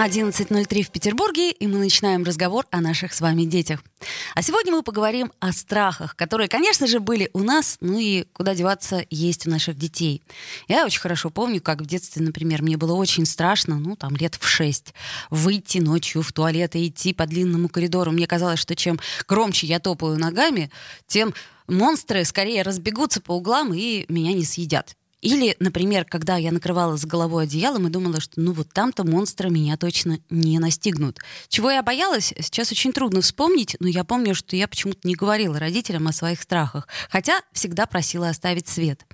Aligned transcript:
11.03 0.00 0.82
в 0.82 0.90
Петербурге, 0.90 1.50
и 1.50 1.66
мы 1.66 1.76
начинаем 1.76 2.24
разговор 2.24 2.64
о 2.70 2.80
наших 2.80 3.12
с 3.12 3.20
вами 3.20 3.44
детях. 3.44 3.84
А 4.34 4.40
сегодня 4.40 4.72
мы 4.72 4.82
поговорим 4.82 5.30
о 5.40 5.52
страхах, 5.52 6.16
которые, 6.16 6.48
конечно 6.48 6.86
же, 6.86 7.00
были 7.00 7.28
у 7.34 7.40
нас, 7.40 7.76
ну 7.82 7.98
и 7.98 8.24
куда 8.32 8.54
деваться 8.54 9.04
есть 9.10 9.46
у 9.46 9.50
наших 9.50 9.76
детей. 9.76 10.22
Я 10.68 10.86
очень 10.86 11.00
хорошо 11.00 11.28
помню, 11.28 11.60
как 11.60 11.82
в 11.82 11.86
детстве, 11.86 12.22
например, 12.22 12.62
мне 12.62 12.78
было 12.78 12.94
очень 12.94 13.26
страшно, 13.26 13.78
ну, 13.78 13.94
там, 13.94 14.16
лет 14.16 14.36
в 14.40 14.48
шесть, 14.48 14.94
выйти 15.28 15.78
ночью 15.78 16.22
в 16.22 16.32
туалет 16.32 16.76
и 16.76 16.88
идти 16.88 17.12
по 17.12 17.26
длинному 17.26 17.68
коридору. 17.68 18.10
Мне 18.10 18.26
казалось, 18.26 18.58
что 18.58 18.74
чем 18.74 18.98
громче 19.28 19.66
я 19.66 19.80
топаю 19.80 20.16
ногами, 20.16 20.70
тем 21.08 21.34
монстры 21.68 22.24
скорее 22.24 22.62
разбегутся 22.62 23.20
по 23.20 23.32
углам 23.32 23.74
и 23.74 24.06
меня 24.08 24.32
не 24.32 24.46
съедят. 24.46 24.96
Или, 25.20 25.54
например, 25.60 26.04
когда 26.04 26.36
я 26.36 26.50
накрывала 26.50 26.96
с 26.96 27.04
головой 27.04 27.44
одеялом 27.44 27.86
и 27.86 27.90
думала, 27.90 28.20
что 28.20 28.40
ну 28.40 28.52
вот 28.52 28.72
там-то 28.72 29.04
монстры 29.04 29.50
меня 29.50 29.76
точно 29.76 30.18
не 30.30 30.58
настигнут. 30.58 31.18
Чего 31.48 31.70
я 31.70 31.82
боялась, 31.82 32.32
сейчас 32.40 32.72
очень 32.72 32.92
трудно 32.92 33.20
вспомнить, 33.20 33.76
но 33.80 33.88
я 33.88 34.04
помню, 34.04 34.34
что 34.34 34.56
я 34.56 34.66
почему-то 34.66 35.00
не 35.04 35.14
говорила 35.14 35.58
родителям 35.58 36.08
о 36.08 36.12
своих 36.12 36.40
страхах, 36.40 36.88
хотя 37.10 37.40
всегда 37.52 37.86
просила 37.86 38.28
оставить 38.30 38.68
свет. 38.68 39.04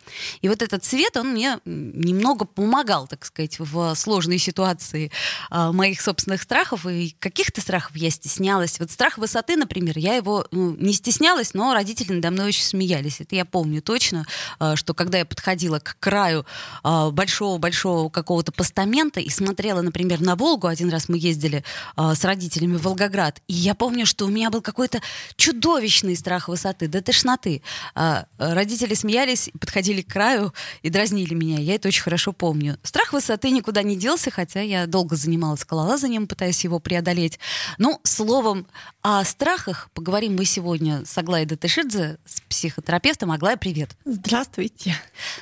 И 0.42 0.48
вот 0.48 0.62
этот 0.62 0.84
свет, 0.84 1.16
он 1.16 1.32
мне 1.32 1.59
немного 1.65 2.45
помогал, 2.45 3.09
так 3.09 3.24
сказать, 3.24 3.59
в 3.59 3.95
сложной 3.96 4.38
ситуации 4.38 5.10
э, 5.51 5.73
моих 5.73 6.01
собственных 6.01 6.43
страхов, 6.43 6.87
и 6.87 7.16
каких-то 7.18 7.60
страхов 7.60 7.96
я 7.96 8.10
стеснялась. 8.10 8.79
Вот 8.79 8.90
страх 8.90 9.18
высоты, 9.18 9.57
например, 9.57 9.99
я 9.99 10.15
его 10.15 10.46
ну, 10.52 10.77
не 10.77 10.93
стеснялась, 10.93 11.54
но 11.54 11.74
родители 11.74 12.12
надо 12.12 12.30
мной 12.30 12.49
очень 12.49 12.65
смеялись. 12.65 13.21
Это 13.21 13.34
я 13.34 13.45
помню 13.45 13.82
точно, 13.82 14.24
э, 14.60 14.77
что 14.77 14.95
когда 14.95 15.18
я 15.18 15.24
подходила 15.24 15.80
к 15.80 15.96
краю 16.01 16.47
а, 16.83 17.11
большого-большого 17.11 18.09
какого-то 18.09 18.52
постамента 18.52 19.21
и 19.21 19.29
смотрела, 19.29 19.83
например, 19.83 20.21
на 20.21 20.37
Волгу. 20.37 20.66
Один 20.66 20.91
раз 20.91 21.09
мы 21.09 21.19
ездили 21.19 21.65
а, 21.97 22.15
с 22.15 22.25
родителями 22.25 22.77
в 22.77 22.83
Волгоград. 22.83 23.41
И 23.49 23.55
я 23.55 23.75
помню, 23.75 24.07
что 24.07 24.27
у 24.27 24.29
меня 24.29 24.51
был 24.51 24.63
какой-то 24.63 25.01
чудовищный 25.37 26.17
страх 26.17 26.49
высоты, 26.49 26.89
до 26.89 27.02
тошноты. 27.02 27.63
А, 27.95 28.27
родители 28.39 28.95
смеялись, 28.95 29.51
подходили 29.59 30.02
к 30.02 30.13
краю 30.13 30.52
и 30.83 30.91
дразнили 30.91 31.35
меня. 31.35 31.59
Я 31.59 31.74
это 31.74 31.89
очень 31.89 32.02
хорошо 32.02 32.33
помню. 32.33 32.79
Страх 32.83 33.13
высоты 33.13 33.51
никуда 33.51 33.83
не 33.83 33.97
делся, 33.97 34.30
хотя 34.30 34.61
я 34.61 34.87
долго 34.87 35.17
занималась 35.17 35.61
скалолазанием, 35.61 36.27
пытаясь 36.27 36.63
его 36.65 36.79
преодолеть. 36.79 37.39
Ну, 37.79 38.01
словом, 38.02 38.67
о 39.02 39.24
страхах 39.24 39.91
поговорим 39.95 40.37
мы 40.37 40.45
сегодня 40.45 41.05
с 41.05 41.17
Аглаей 41.19 41.47
Датышидзе, 41.47 42.19
с 42.27 42.41
психотерапевтом. 42.43 43.30
Аглая, 43.33 43.57
привет. 43.57 43.91
Здравствуйте. 44.05 44.97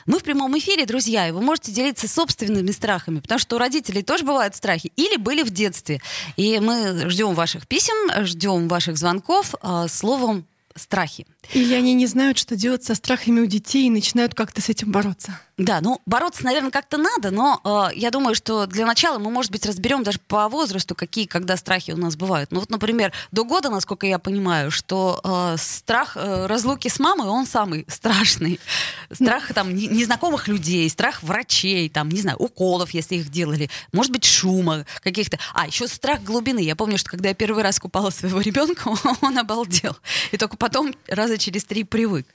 Мы 0.07 0.19
в 0.19 0.23
прямом 0.23 0.44
прямом 0.45 0.59
эфире, 0.59 0.85
друзья, 0.85 1.29
и 1.29 1.31
вы 1.31 1.41
можете 1.41 1.73
делиться 1.73 2.07
собственными 2.07 2.71
страхами, 2.71 3.21
потому 3.21 3.39
что 3.39 3.57
у 3.57 3.59
родителей 3.59 4.03
тоже 4.03 4.25
бывают 4.25 4.55
страхи, 4.55 4.93
или 4.97 5.17
были 5.17 5.43
в 5.43 5.51
детстве. 5.51 6.03
И 6.37 6.61
мы 6.61 7.09
ждем 7.09 7.35
ваших 7.35 7.67
писем, 7.67 8.25
ждем 8.27 8.69
ваших 8.69 8.99
звонков. 8.99 9.55
А, 9.63 9.89
словом, 9.89 10.45
страхи. 10.77 11.27
Или 11.55 11.73
они 11.75 11.95
не 11.95 12.07
знают, 12.07 12.37
что 12.37 12.57
делать 12.57 12.85
со 12.85 12.95
страхами 12.95 13.41
у 13.41 13.47
детей 13.47 13.87
и 13.87 13.91
начинают 13.91 14.35
как-то 14.35 14.61
с 14.61 14.69
этим 14.69 14.91
бороться. 14.91 15.41
Да, 15.57 15.81
ну 15.81 16.01
бороться, 16.05 16.45
наверное, 16.45 16.73
как-то 16.73 16.97
надо, 16.97 17.31
но 17.31 17.61
э, 17.65 17.97
я 17.97 18.11
думаю, 18.11 18.35
что 18.35 18.67
для 18.67 18.87
начала 18.87 19.19
мы, 19.21 19.31
может 19.31 19.53
быть, 19.53 19.65
разберем 19.67 20.03
даже 20.03 20.19
по 20.19 20.49
возрасту, 20.49 20.97
какие, 20.97 21.27
когда 21.27 21.57
страхи 21.57 21.93
у 21.93 21.97
нас 21.97 22.17
бывают. 22.17 22.51
Ну 22.51 22.59
вот, 22.59 22.71
например, 22.71 23.13
до 23.31 23.45
года, 23.45 23.71
насколько 23.71 24.05
я 24.05 24.19
понимаю, 24.19 24.73
что 24.73 25.21
э, 25.23 25.57
страх 25.57 26.17
э, 26.17 26.47
разлуки 26.47 26.89
с 26.89 26.99
мамой, 26.99 27.29
он 27.29 27.47
самый 27.47 27.87
страшный. 27.89 28.59
Страх 29.13 29.55
там 29.55 29.77
не, 29.77 29.87
незнакомых 29.87 30.49
людей, 30.49 30.91
страх 30.91 31.23
врачей, 31.23 31.89
там, 31.89 32.09
не 32.09 32.21
знаю, 32.21 32.37
уколов, 32.39 32.91
если 32.91 33.17
их 33.17 33.31
делали, 33.31 33.71
может 33.93 34.11
быть, 34.11 34.25
шума 34.25 34.85
каких-то. 35.05 35.39
А, 35.53 35.69
еще 35.69 35.87
страх 35.87 36.25
глубины. 36.25 36.59
Я 36.59 36.75
помню, 36.75 36.99
что 36.99 37.11
когда 37.11 37.29
я 37.29 37.35
первый 37.35 37.63
раз 37.63 37.79
купала 37.79 38.11
своего 38.11 38.41
ребенка, 38.41 38.93
он 39.21 39.39
обалдел. 39.39 39.97
И 40.33 40.37
только 40.37 40.57
потом 40.57 40.97
раза 41.07 41.39
через 41.39 41.65
три 41.65 41.85
привык. 41.85 42.27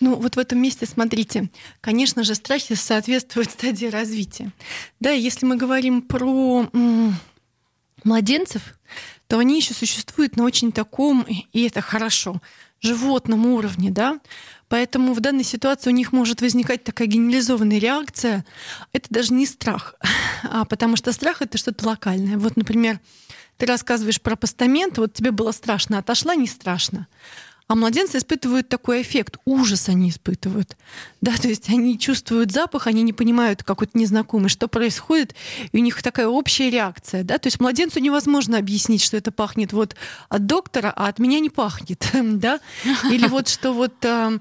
Ну, 0.00 0.16
вот 0.16 0.34
в 0.34 0.38
этом 0.40 0.58
месте, 0.58 0.86
смотрите, 0.86 1.50
конечно 1.80 2.24
же, 2.24 2.34
страхи 2.34 2.63
соответствуют 2.72 3.50
стадии 3.50 3.86
развития. 3.86 4.50
Да, 5.00 5.10
если 5.10 5.46
мы 5.46 5.56
говорим 5.56 6.02
про 6.02 6.68
младенцев, 8.04 8.78
то 9.26 9.38
они 9.38 9.56
еще 9.56 9.74
существуют 9.74 10.36
на 10.36 10.44
очень 10.44 10.72
таком, 10.72 11.22
и 11.22 11.66
это 11.66 11.80
хорошо, 11.80 12.40
животном 12.80 13.46
уровне, 13.46 13.90
да, 13.90 14.20
Поэтому 14.74 15.12
в 15.12 15.20
данной 15.20 15.44
ситуации 15.44 15.90
у 15.90 15.92
них 15.92 16.12
может 16.12 16.40
возникать 16.40 16.82
такая 16.82 17.06
генерализованная 17.06 17.78
реакция. 17.78 18.44
Это 18.92 19.06
даже 19.08 19.32
не 19.32 19.46
страх, 19.46 19.94
а 20.42 20.64
потому 20.64 20.96
что 20.96 21.12
страх 21.12 21.42
это 21.42 21.58
что-то 21.58 21.86
локальное. 21.86 22.38
Вот, 22.38 22.56
например, 22.56 22.98
ты 23.56 23.66
рассказываешь 23.66 24.20
про 24.20 24.34
постамент, 24.34 24.98
вот 24.98 25.12
тебе 25.12 25.30
было 25.30 25.52
страшно, 25.52 25.98
отошла 25.98 26.34
не 26.34 26.48
страшно. 26.48 27.06
А 27.66 27.74
младенцы 27.74 28.18
испытывают 28.18 28.68
такой 28.68 29.00
эффект, 29.00 29.38
ужас 29.46 29.88
они 29.88 30.10
испытывают. 30.10 30.76
Да, 31.22 31.34
то 31.36 31.48
есть 31.48 31.70
они 31.70 31.98
чувствуют 31.98 32.52
запах, 32.52 32.86
они 32.86 33.02
не 33.02 33.14
понимают 33.14 33.62
какой-то 33.62 33.96
незнакомый, 33.96 34.50
что 34.50 34.68
происходит, 34.68 35.34
и 35.72 35.78
у 35.78 35.80
них 35.80 36.02
такая 36.02 36.28
общая 36.28 36.68
реакция. 36.68 37.22
Да? 37.22 37.38
То 37.38 37.46
есть 37.46 37.60
младенцу 37.60 38.00
невозможно 38.00 38.58
объяснить, 38.58 39.02
что 39.02 39.16
это 39.16 39.32
пахнет 39.32 39.72
вот 39.72 39.96
от 40.28 40.46
доктора, 40.46 40.92
а 40.94 41.08
от 41.08 41.18
меня 41.18 41.40
не 41.40 41.50
пахнет. 41.50 42.06
Да? 42.44 42.60
Или 43.10 43.28
вот 43.28 43.48
что 43.48 43.72
вот 43.72 43.94
э, 44.04 44.38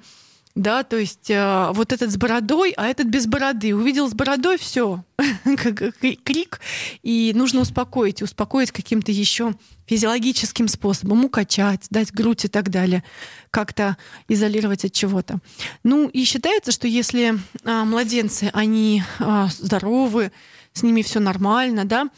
да, 0.56 0.84
то 0.84 0.98
есть 0.98 1.32
э, 1.32 1.72
вот 1.74 1.92
этот 1.94 2.12
с 2.12 2.18
бородой, 2.18 2.74
а 2.78 2.88
этот 2.88 3.08
без 3.08 3.26
бороды. 3.26 3.76
Увидел 3.76 4.08
с 4.08 4.14
бородой, 4.14 4.60
все, 4.60 5.04
крик, 6.24 6.62
и 7.02 7.32
нужно 7.34 7.62
успокоить, 7.62 8.22
успокоить 8.22 8.72
каким-то 8.72 9.12
еще 9.12 9.56
физиологическим 9.88 10.68
способом, 10.68 11.26
укачать, 11.26 11.88
дать 11.90 12.14
грудь 12.14 12.46
и 12.46 12.48
так 12.48 12.70
далее, 12.70 13.04
как-то 13.50 13.98
изолировать 14.28 14.86
от 14.86 14.92
чего-то. 14.94 15.40
Ну 15.84 16.08
и 16.08 16.24
считается, 16.24 16.72
что 16.72 16.88
если 16.88 17.34
э, 17.64 17.84
младенцы, 17.84 18.52
они 18.54 19.04
э, 19.20 19.48
здоровы, 19.58 20.32
с 20.74 20.84
ними 20.84 21.02
все 21.02 21.20
нормально, 21.20 21.86
да, 21.86 22.10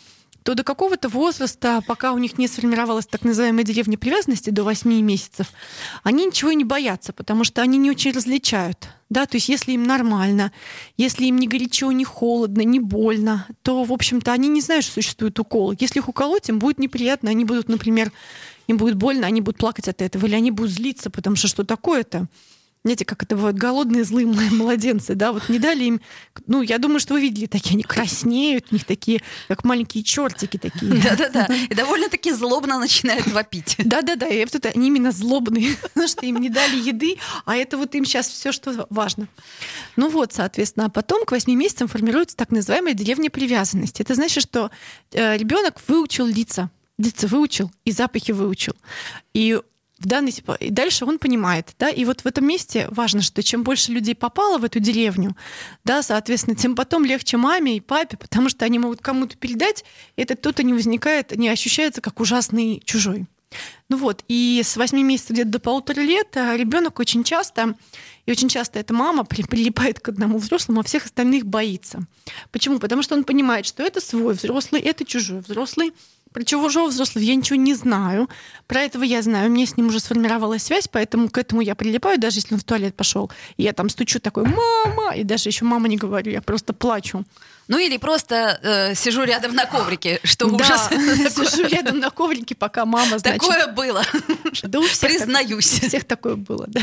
то 0.45 0.53
до 0.53 0.63
какого-то 0.63 1.09
возраста, 1.09 1.81
пока 1.88 2.13
у 2.13 2.19
них 2.19 2.38
не 2.38 2.47
сформировалась 2.47 3.07
так 3.07 3.23
называемая 3.23 3.63
деревня 3.63 3.97
привязанности 3.97 4.51
до 4.51 4.63
8 4.63 5.01
месяцев, 5.01 5.47
они 6.03 6.28
ничего 6.28 6.51
не 6.51 6.63
боятся, 6.63 7.13
потому 7.13 7.44
что 7.44 7.63
они 7.63 7.79
не 7.79 7.89
очень 7.89 8.11
различают. 8.11 8.89
Да, 9.09 9.25
то 9.25 9.38
есть 9.38 9.50
если 9.50 9.72
им 9.72 9.85
нормально, 9.85 10.51
если 10.97 11.25
им 11.25 11.38
не 11.38 11.47
горячо, 11.47 11.91
не 11.91 12.06
холодно, 12.06 12.61
не 12.61 12.79
больно, 12.79 13.47
то, 13.63 13.83
в 13.83 13.91
общем-то, 13.91 14.31
они 14.31 14.47
не 14.47 14.61
знают, 14.61 14.85
что 14.85 14.94
существует 14.94 15.39
укол. 15.39 15.73
Если 15.79 15.97
их 15.97 16.09
уколоть, 16.09 16.47
им 16.47 16.59
будет 16.59 16.77
неприятно, 16.77 17.31
они 17.31 17.44
будут, 17.44 17.67
например, 17.67 18.12
им 18.67 18.77
будет 18.77 18.97
больно, 18.97 19.25
они 19.25 19.41
будут 19.41 19.59
плакать 19.59 19.88
от 19.88 20.00
этого, 20.03 20.27
или 20.27 20.35
они 20.35 20.51
будут 20.51 20.72
злиться, 20.72 21.09
потому 21.09 21.38
что 21.38 21.47
что 21.47 21.63
такое-то? 21.63 22.27
Знаете, 22.85 23.03
как 23.03 23.23
это 23.23 23.35
бывают, 23.35 23.57
голодные 23.57 24.03
злые 24.03 24.28
младенцы, 24.51 25.16
да, 25.16 25.31
вот 25.31 25.50
не 25.50 25.57
дали 25.57 25.85
им, 25.85 26.01
ну, 26.46 26.62
я 26.62 26.78
думаю, 26.78 27.00
что 27.00 27.16
вы 27.16 27.22
видели 27.22 27.47
такие, 27.47 27.73
они 27.73 27.84
краснеют, 27.84 28.68
у 28.69 28.75
них 28.75 28.85
такие, 28.85 29.22
как 29.47 29.63
маленькие 29.63 30.03
чертики 30.03 30.57
такие. 30.57 30.94
Да-да-да, 31.03 31.47
и 31.69 31.74
довольно-таки 31.74 32.31
злобно 32.31 32.79
начинают 32.79 33.25
вопить. 33.28 33.75
Да-да-да, 33.79 34.28
и 34.28 34.45
вот 34.45 34.53
это, 34.53 34.69
они 34.69 34.88
именно 34.88 35.12
злобные, 35.12 35.75
потому 35.81 36.07
что 36.07 36.25
им 36.28 36.38
не 36.38 36.50
дали 36.50 36.78
еды, 36.78 37.18
а 37.45 37.56
это 37.56 37.78
вот 37.78 37.95
им 37.95 38.06
сейчас 38.06 38.28
все, 38.28 38.51
что 38.51 38.85
важно. 38.91 39.28
Ну 39.95 40.09
вот, 40.09 40.34
соответственно, 40.34 40.85
а 40.85 40.90
потом 40.90 41.25
к 41.25 41.31
8 41.31 41.51
месяцам 41.53 41.88
формируется 41.88 42.38
так 42.38 42.51
называемая 42.51 42.94
деревня 42.94 43.31
привязанности. 43.31 44.04
Это 44.04 44.13
значит, 44.13 44.44
что 44.44 44.69
э, 45.12 45.38
ребенок 45.38 45.81
выучил 45.88 46.27
лица, 46.27 46.69
лица 47.00 47.25
выучил 47.25 47.71
и 47.83 47.92
запахи 47.92 48.31
выучил. 48.31 48.74
И 49.33 49.60
в 49.97 50.07
данной 50.07 50.33
и 50.59 50.69
дальше 50.69 51.06
он 51.06 51.19
понимает, 51.19 51.74
да, 51.80 51.89
и 51.89 52.03
вот 52.03 52.21
в 52.21 52.25
этом 52.25 52.45
месте 52.45 52.88
важно, 52.92 53.21
что 53.21 53.42
чем 53.42 53.63
больше 53.63 53.92
людей 53.92 54.13
попало 54.13 54.57
в 54.57 54.65
эту 54.65 54.80
деревню, 54.80 55.36
да, 55.83 56.03
соответственно, 56.03 56.56
тем 56.56 56.75
потом 56.75 57.06
легче 57.06 57.38
маме 57.38 57.77
и 57.77 57.80
папе, 57.80 58.18
потому 58.18 58.50
что 58.50 58.65
они 58.65 58.77
могут 58.77 59.01
кому-то 59.01 59.38
передать, 59.38 59.86
и 60.15 60.21
этот 60.21 60.39
кто-то 60.39 60.63
не 60.63 60.74
возникает, 60.74 61.36
не 61.36 61.47
ощущается 61.47 62.01
как 62.01 62.19
ужасный 62.19 62.81
чужой. 62.83 63.25
Ну 63.88 63.97
вот, 63.97 64.24
и 64.27 64.62
с 64.63 64.75
8 64.75 65.00
месяцев 65.00 65.31
где-то 65.31 65.50
до 65.50 65.59
полутора 65.59 66.01
лет 66.01 66.36
а, 66.36 66.57
ребенок 66.57 67.00
очень 67.00 67.24
часто, 67.24 67.75
и 68.25 68.31
очень 68.31 68.50
часто 68.50 68.80
эта 68.80 68.94
мама 68.94 69.24
прилипает 69.24 70.00
к 70.00 70.09
одному 70.09 70.39
взрослому, 70.39 70.81
а 70.81 70.83
всех 70.83 71.06
остальных 71.06 71.45
боится. 71.45 72.01
Почему? 72.51 72.80
Потому 72.80 73.03
что 73.03 73.15
он 73.15 73.24
понимает, 73.24 73.65
что 73.65 73.83
это 73.83 74.01
свой 74.01 74.33
взрослый, 74.33 74.81
это 74.81 75.06
чужой 75.06 75.39
взрослый, 75.39 75.94
Про 76.36 76.44
чужого 76.44 76.90
взрослого 76.90 77.24
я 77.24 77.34
ничего 77.34 77.56
не 77.56 77.74
знаю. 77.76 78.30
Про 78.68 78.82
этого 78.82 79.04
я 79.06 79.22
знаю. 79.22 79.50
У 79.50 79.54
меня 79.54 79.66
с 79.66 79.78
ним 79.78 79.88
уже 79.88 80.02
сформировалась 80.02 80.64
связь, 80.64 80.90
поэтому 80.90 81.30
к 81.30 81.38
этому 81.38 81.62
я 81.62 81.76
прилипаю, 81.76 82.20
даже 82.20 82.40
если 82.40 82.56
он 82.56 82.60
в 82.60 82.66
туалет 82.66 82.94
пошел. 82.94 83.32
Я 83.56 83.72
там 83.72 83.88
стучу 83.88 84.20
такой, 84.20 84.44
мама! 84.44 85.16
И 85.16 85.24
даже 85.24 85.48
еще 85.48 85.64
мама 85.64 85.88
не 85.88 85.96
говорю, 85.96 86.34
я 86.34 86.42
просто 86.42 86.74
плачу. 86.74 87.24
Ну 87.67 87.79
или 87.79 87.97
просто 87.97 88.59
э, 88.62 88.95
сижу 88.95 89.23
рядом 89.23 89.56
на 89.56 89.65
коврике, 89.65 90.19
что 90.23 90.47
Да, 90.50 90.56
ужас. 90.56 90.89
сижу 91.51 91.67
рядом 91.67 92.00
на 92.00 92.09
коврике, 92.12 92.56
пока 92.56 92.85
мама, 92.85 93.17
значит... 93.19 93.41
Такое 93.41 93.67
было. 93.67 94.03
Да 94.63 94.79
у 94.79 94.83
всех 94.83 95.00
так- 95.01 95.09
Признаюсь. 95.09 95.51
у 95.51 95.59
всех 95.88 96.06
такое 96.06 96.35
было, 96.35 96.65
да. 96.67 96.81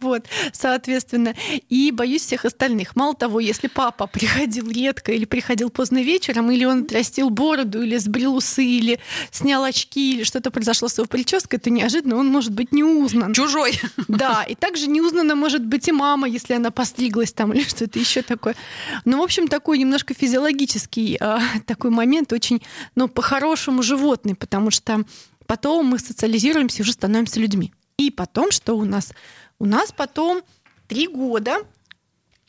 Вот, 0.00 0.24
соответственно. 0.52 1.34
И 1.68 1.90
боюсь 1.92 2.22
всех 2.22 2.44
остальных. 2.44 2.96
Мало 2.96 3.14
того, 3.14 3.40
если 3.40 3.68
папа 3.68 4.06
приходил 4.06 4.70
редко 4.70 5.12
или 5.12 5.24
приходил 5.24 5.70
поздно 5.70 6.02
вечером, 6.02 6.50
или 6.50 6.64
он 6.64 6.84
отрастил 6.84 7.30
бороду, 7.30 7.82
или 7.82 7.96
сбрил 7.98 8.36
усы, 8.36 8.64
или 8.64 9.00
снял 9.30 9.62
очки, 9.64 10.14
или 10.14 10.24
что-то 10.24 10.50
произошло 10.50 10.88
с 10.88 10.98
его 10.98 11.06
прической, 11.06 11.58
то 11.58 11.70
неожиданно 11.70 12.16
он 12.16 12.26
может 12.28 12.52
быть 12.52 12.72
не 12.72 12.82
узнан. 12.84 13.32
Чужой. 13.34 13.80
Да, 14.08 14.44
и 14.44 14.54
также 14.54 14.86
неузнана 14.88 15.34
может 15.34 15.64
быть 15.64 15.88
и 15.88 15.92
мама, 15.92 16.28
если 16.28 16.54
она 16.54 16.70
постриглась 16.70 17.32
там 17.32 17.52
или 17.52 17.62
что-то 17.64 17.98
еще 17.98 18.22
такое. 18.22 18.56
Ну, 19.04 19.18
в 19.18 19.22
общем, 19.22 19.48
такой 19.50 19.78
немножко 19.78 20.14
физиологический 20.14 21.16
а, 21.20 21.40
такой 21.66 21.90
момент, 21.90 22.32
очень, 22.32 22.62
ну, 22.94 23.08
по-хорошему 23.08 23.82
животный, 23.82 24.34
потому 24.34 24.70
что 24.70 25.04
потом 25.46 25.86
мы 25.86 25.98
социализируемся 25.98 26.78
и 26.78 26.82
уже 26.82 26.92
становимся 26.92 27.40
людьми. 27.40 27.72
И 27.98 28.10
потом, 28.10 28.50
что 28.50 28.74
у 28.74 28.84
нас? 28.84 29.12
У 29.58 29.66
нас 29.66 29.92
потом 29.92 30.42
три 30.88 31.06
года 31.06 31.58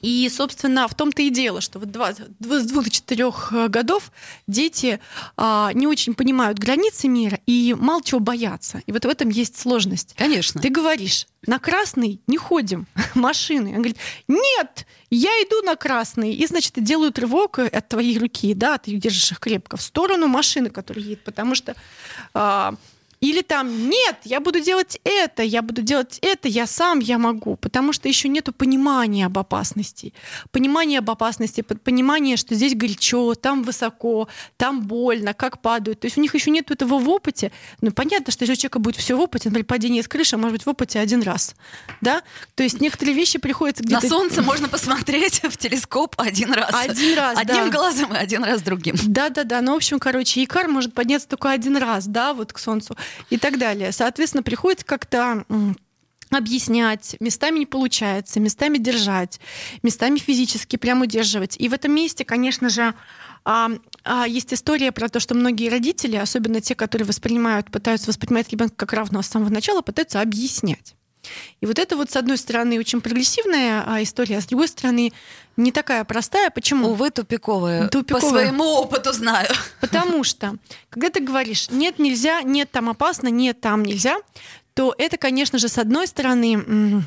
и, 0.02 0.30
собственно, 0.30 0.88
в 0.88 0.96
том-то 0.96 1.22
и 1.22 1.30
дело, 1.30 1.62
что 1.62 1.80
вот 1.80 1.92
два, 1.92 2.12
дв- 2.12 2.60
с 2.60 2.66
двух 2.66 2.86
до 2.86 2.90
четырех 2.90 3.54
э, 3.54 3.68
годов 3.68 4.12
дети 4.48 5.00
а, 5.38 5.72
не 5.74 5.88
очень 5.88 6.14
понимают 6.14 6.58
границы 6.58 7.08
мира 7.08 7.40
и 7.46 7.76
мало 7.78 8.04
чего 8.04 8.20
боятся. 8.20 8.82
И 8.86 8.92
вот 8.92 9.06
в 9.06 9.08
этом 9.08 9.30
есть 9.30 9.60
сложность. 9.60 10.16
Конечно. 10.18 10.60
Ты 10.62 10.70
говоришь, 10.70 11.28
на 11.46 11.60
красный 11.60 12.20
не 12.28 12.38
ходим, 12.38 12.88
машины. 13.16 13.70
Он 13.70 13.76
говорит, 13.76 13.98
нет, 14.28 14.88
я 15.10 15.30
иду 15.44 15.62
на 15.62 15.76
красный. 15.76 16.34
И, 16.34 16.48
значит, 16.48 16.74
делают 16.84 17.20
рывок 17.20 17.60
от 17.60 17.90
твоей 17.90 18.18
руки, 18.18 18.54
да, 18.54 18.78
ты 18.78 18.94
держишь 18.96 19.32
их 19.32 19.40
крепко, 19.40 19.78
в 19.78 19.82
сторону 19.82 20.28
машины, 20.28 20.70
которая 20.70 21.04
едет, 21.04 21.24
потому 21.24 21.56
что... 21.56 21.76
а, 22.34 22.76
или 23.22 23.44
там, 23.44 23.88
нет, 23.88 24.16
я 24.24 24.40
буду 24.40 24.62
делать 24.62 25.00
это, 25.04 25.44
я 25.44 25.62
буду 25.62 25.84
делать 25.84 26.18
это, 26.24 26.48
я 26.48 26.66
сам, 26.66 26.98
я 26.98 27.20
могу. 27.20 27.56
Потому 27.56 27.94
что 27.94 28.08
еще 28.08 28.28
нету 28.28 28.52
понимания 28.52 29.28
об 29.28 29.38
опасности. 29.38 30.14
Понимания 30.50 30.98
об 30.98 31.10
опасности, 31.12 31.62
понимание, 31.62 32.36
что 32.36 32.56
здесь 32.56 32.74
горячо, 32.74 33.36
там 33.36 33.62
высоко, 33.62 34.28
там 34.58 34.82
больно, 34.82 35.36
как 35.36 35.62
падают. 35.62 36.00
То 36.00 36.06
есть 36.06 36.18
у 36.18 36.22
них 36.22 36.34
еще 36.34 36.50
нет 36.50 36.72
этого 36.72 36.98
в 36.98 37.08
опыте. 37.10 37.52
Ну, 37.82 37.92
понятно, 37.92 38.32
что 38.32 38.42
если 38.42 38.54
у 38.54 38.56
человека 38.56 38.80
будет 38.80 38.96
все 38.96 39.16
в 39.16 39.20
опыте, 39.20 39.50
например, 39.50 39.66
падение 39.66 40.02
с 40.02 40.08
крыши, 40.08 40.36
а 40.36 40.40
может 40.40 40.54
быть 40.54 40.66
в 40.66 40.70
опыте 40.70 41.00
один 41.00 41.22
раз. 41.22 41.54
Да? 42.02 42.24
То 42.56 42.64
есть 42.64 42.82
некоторые 42.82 43.14
вещи 43.14 43.38
приходится 43.38 43.84
На 43.84 44.00
где-то... 44.00 44.08
солнце 44.08 44.42
можно 44.42 44.68
посмотреть 44.68 45.44
в 45.44 45.58
телескоп 45.58 46.16
один 46.18 46.52
раз. 46.54 46.74
Один 46.74 47.16
раз, 47.16 47.38
Одним 47.38 47.66
да. 47.66 47.70
глазом 47.70 48.16
и 48.16 48.18
один 48.18 48.44
раз 48.44 48.64
другим. 48.64 48.96
Да, 49.06 49.30
да, 49.30 49.44
да. 49.44 49.62
Ну, 49.62 49.74
в 49.74 49.76
общем, 49.76 50.00
короче, 50.00 50.44
Икар 50.44 50.68
может 50.68 50.96
подняться 50.96 51.28
только 51.28 51.52
один 51.52 51.78
раз, 51.78 52.08
да, 52.08 52.34
вот 52.34 52.52
к 52.52 52.58
Солнцу 52.58 52.98
и 53.30 53.38
так 53.38 53.58
далее. 53.58 53.92
Соответственно, 53.92 54.44
приходится 54.44 54.86
как-то 54.86 55.46
объяснять, 56.30 57.18
местами 57.20 57.60
не 57.60 57.66
получается, 57.66 58.40
местами 58.40 58.78
держать, 58.78 59.40
местами 59.84 60.18
физически 60.18 60.78
прям 60.78 61.02
удерживать. 61.02 61.56
И 61.60 61.68
в 61.68 61.74
этом 61.74 61.94
месте, 61.94 62.24
конечно 62.24 62.70
же, 62.70 62.94
а, 63.44 63.70
а, 64.04 64.28
есть 64.28 64.54
история 64.54 64.92
про 64.92 65.10
то, 65.10 65.20
что 65.20 65.36
многие 65.36 65.70
родители, 65.70 66.16
особенно 66.16 66.62
те, 66.62 66.76
которые 66.76 67.08
воспринимают, 67.08 67.72
пытаются 67.72 68.08
воспринимать 68.08 68.50
ребенка 68.50 68.76
как 68.76 68.94
равного 68.94 69.24
с 69.24 69.28
самого 69.28 69.50
начала, 69.50 69.82
пытаются 69.82 70.22
объяснять. 70.22 70.96
И 71.60 71.66
вот 71.66 71.80
это 71.80 71.96
вот, 71.96 72.12
с 72.12 72.16
одной 72.16 72.38
стороны, 72.38 72.80
очень 72.80 73.02
прогрессивная 73.02 73.84
а, 73.86 74.02
история, 74.02 74.38
а 74.38 74.42
с 74.42 74.46
другой 74.46 74.68
стороны, 74.68 75.14
не 75.58 75.72
такая 75.72 76.04
простая. 76.04 76.50
Почему? 76.50 76.90
Увы, 76.90 77.10
тупиковая. 77.12 77.88
Тупиковая. 77.88 78.22
По 78.22 78.28
своему 78.30 78.64
опыту 78.64 79.14
знаю. 79.14 79.50
Потому 79.80 80.24
что, 80.24 80.56
когда 80.90 81.10
ты 81.10 81.20
говоришь 81.20 81.70
«нет, 81.70 82.00
нельзя», 82.00 82.42
«нет, 82.42 82.72
там 82.72 82.90
опасно», 82.90 83.28
«нет, 83.28 83.62
там 83.62 83.84
нельзя», 83.84 84.18
то 84.74 84.96
это, 84.98 85.18
конечно 85.18 85.60
же, 85.60 85.68
с 85.68 85.78
одной 85.78 86.08
стороны, 86.08 87.04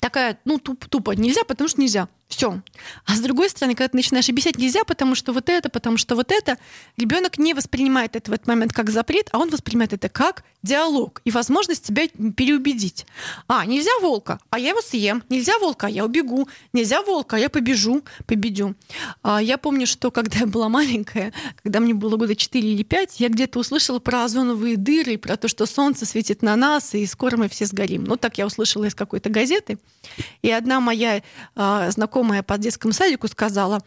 такая, 0.00 0.38
ну, 0.44 0.58
туп- 0.58 0.86
тупо 0.88 1.12
нельзя, 1.12 1.44
потому 1.44 1.68
что 1.68 1.80
нельзя. 1.80 2.08
Все. 2.30 2.62
А 3.06 3.16
с 3.16 3.20
другой 3.20 3.50
стороны, 3.50 3.74
когда 3.74 3.88
ты 3.88 3.96
начинаешь 3.96 4.28
объяснять 4.28 4.56
нельзя, 4.56 4.84
потому 4.84 5.16
что 5.16 5.32
вот 5.32 5.48
это, 5.48 5.68
потому 5.68 5.96
что 5.96 6.14
вот 6.14 6.30
это, 6.30 6.58
ребенок 6.96 7.38
не 7.38 7.54
воспринимает 7.54 8.14
это 8.14 8.30
в 8.30 8.34
этот 8.34 8.46
момент 8.46 8.72
как 8.72 8.88
запрет, 8.88 9.28
а 9.32 9.38
он 9.38 9.50
воспринимает 9.50 9.92
это 9.92 10.08
как 10.08 10.44
диалог 10.62 11.22
и 11.24 11.32
возможность 11.32 11.84
тебя 11.84 12.06
переубедить. 12.08 13.04
А, 13.48 13.66
нельзя 13.66 13.90
волка, 14.00 14.38
а 14.50 14.60
я 14.60 14.70
его 14.70 14.80
съем. 14.80 15.24
Нельзя 15.28 15.58
волка, 15.58 15.88
а 15.88 15.90
я 15.90 16.04
убегу. 16.04 16.48
Нельзя 16.72 17.02
волка, 17.02 17.36
а 17.36 17.38
я 17.38 17.48
побежу, 17.48 18.02
победю. 18.26 18.76
А, 19.22 19.42
я 19.42 19.58
помню, 19.58 19.86
что 19.86 20.12
когда 20.12 20.38
я 20.40 20.46
была 20.46 20.68
маленькая, 20.68 21.32
когда 21.62 21.80
мне 21.80 21.94
было 21.94 22.16
года 22.16 22.36
4 22.36 22.72
или 22.72 22.84
5, 22.84 23.18
я 23.18 23.28
где-то 23.28 23.58
услышала 23.58 23.98
про 23.98 24.24
озоновые 24.24 24.76
дыры, 24.76 25.18
про 25.18 25.36
то, 25.36 25.48
что 25.48 25.66
солнце 25.66 26.06
светит 26.06 26.42
на 26.42 26.54
нас, 26.54 26.94
и 26.94 27.04
скоро 27.06 27.36
мы 27.36 27.48
все 27.48 27.66
сгорим. 27.66 28.04
Ну, 28.04 28.16
так 28.16 28.38
я 28.38 28.46
услышала 28.46 28.84
из 28.84 28.94
какой-то 28.94 29.30
газеты. 29.30 29.78
И 30.42 30.50
одна 30.50 30.80
моя 30.80 31.22
а, 31.56 31.90
знакомая 31.90 32.19
по 32.46 32.58
детскому 32.58 32.92
садику 32.92 33.28
сказала, 33.28 33.82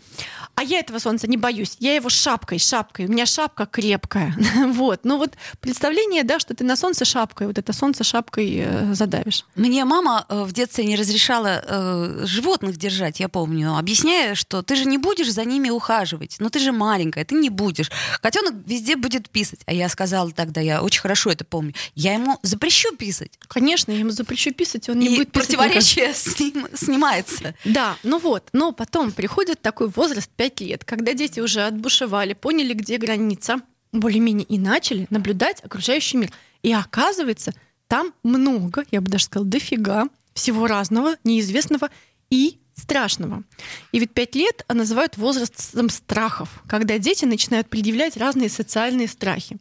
а 0.55 0.63
я 0.63 0.79
этого 0.79 0.99
солнца 0.99 1.27
не 1.27 1.37
боюсь, 1.37 1.77
я 1.79 1.95
его 1.95 2.09
шапкой, 2.09 2.59
шапкой, 2.59 3.05
у 3.05 3.09
меня 3.09 3.25
шапка 3.25 3.65
крепкая. 3.65 4.35
вот. 4.73 5.01
Ну 5.03 5.17
вот 5.17 5.33
представление, 5.59 6.23
да, 6.23 6.39
что 6.39 6.53
ты 6.53 6.63
на 6.63 6.75
солнце 6.75 7.05
шапкой, 7.05 7.47
вот 7.47 7.57
это 7.57 7.73
солнце 7.73 8.03
шапкой 8.03 8.63
э, 8.65 8.93
задавишь. 8.93 9.45
Мне 9.55 9.85
мама 9.85 10.25
э, 10.29 10.43
в 10.43 10.51
детстве 10.51 10.85
не 10.85 10.95
разрешала 10.95 11.63
э, 11.65 12.25
животных 12.25 12.77
держать, 12.77 13.19
я 13.19 13.29
помню, 13.29 13.77
объясняя, 13.77 14.35
что 14.35 14.61
ты 14.61 14.75
же 14.75 14.85
не 14.85 14.97
будешь 14.97 15.31
за 15.31 15.45
ними 15.45 15.69
ухаживать, 15.69 16.35
ну 16.39 16.49
ты 16.49 16.59
же 16.59 16.71
маленькая, 16.71 17.25
ты 17.25 17.35
не 17.35 17.49
будешь. 17.49 17.91
Котенок 18.21 18.53
везде 18.65 18.95
будет 18.95 19.29
писать. 19.29 19.61
А 19.65 19.73
я 19.73 19.89
сказала 19.89 20.31
тогда, 20.31 20.61
я 20.61 20.81
очень 20.81 21.01
хорошо 21.01 21.31
это 21.31 21.45
помню, 21.45 21.73
я 21.95 22.13
ему 22.13 22.39
запрещу 22.43 22.95
писать. 22.95 23.31
Конечно, 23.47 23.91
я 23.91 23.99
ему 23.99 24.11
запрещу 24.11 24.53
писать, 24.53 24.89
он 24.89 24.99
не 24.99 25.07
и 25.07 25.17
будет 25.17 25.31
писать 25.31 25.47
противоречие 25.47 26.13
сним- 26.13 26.69
снимается. 26.75 27.55
Да, 27.65 27.95
ну 28.03 28.19
вот, 28.23 28.49
но 28.53 28.71
потом 28.71 29.11
приходит 29.11 29.61
такой 29.61 29.89
возраст 29.89 30.29
5 30.35 30.61
лет, 30.61 30.85
когда 30.85 31.13
дети 31.13 31.41
уже 31.41 31.61
отбушевали, 31.61 32.33
поняли, 32.33 32.73
где 32.73 32.97
граница, 32.97 33.57
более-менее 33.91 34.45
и 34.45 34.57
начали 34.57 35.05
наблюдать 35.09 35.63
окружающий 35.63 36.17
мир. 36.17 36.31
И 36.63 36.71
оказывается, 36.73 37.53
там 37.87 38.13
много, 38.23 38.85
я 38.91 39.01
бы 39.01 39.11
даже 39.11 39.25
сказала, 39.25 39.45
дофига 39.45 40.05
всего 40.33 40.67
разного, 40.67 41.17
неизвестного 41.23 41.89
и 42.29 42.59
страшного. 42.75 43.43
И 43.91 43.99
ведь 43.99 44.13
пять 44.13 44.35
лет 44.35 44.63
а, 44.67 44.73
называют 44.73 45.17
возрастом 45.17 45.89
страхов, 45.89 46.63
когда 46.67 46.97
дети 46.97 47.25
начинают 47.25 47.69
предъявлять 47.69 48.17
разные 48.17 48.49
социальные 48.49 49.09
страхи. 49.09 49.57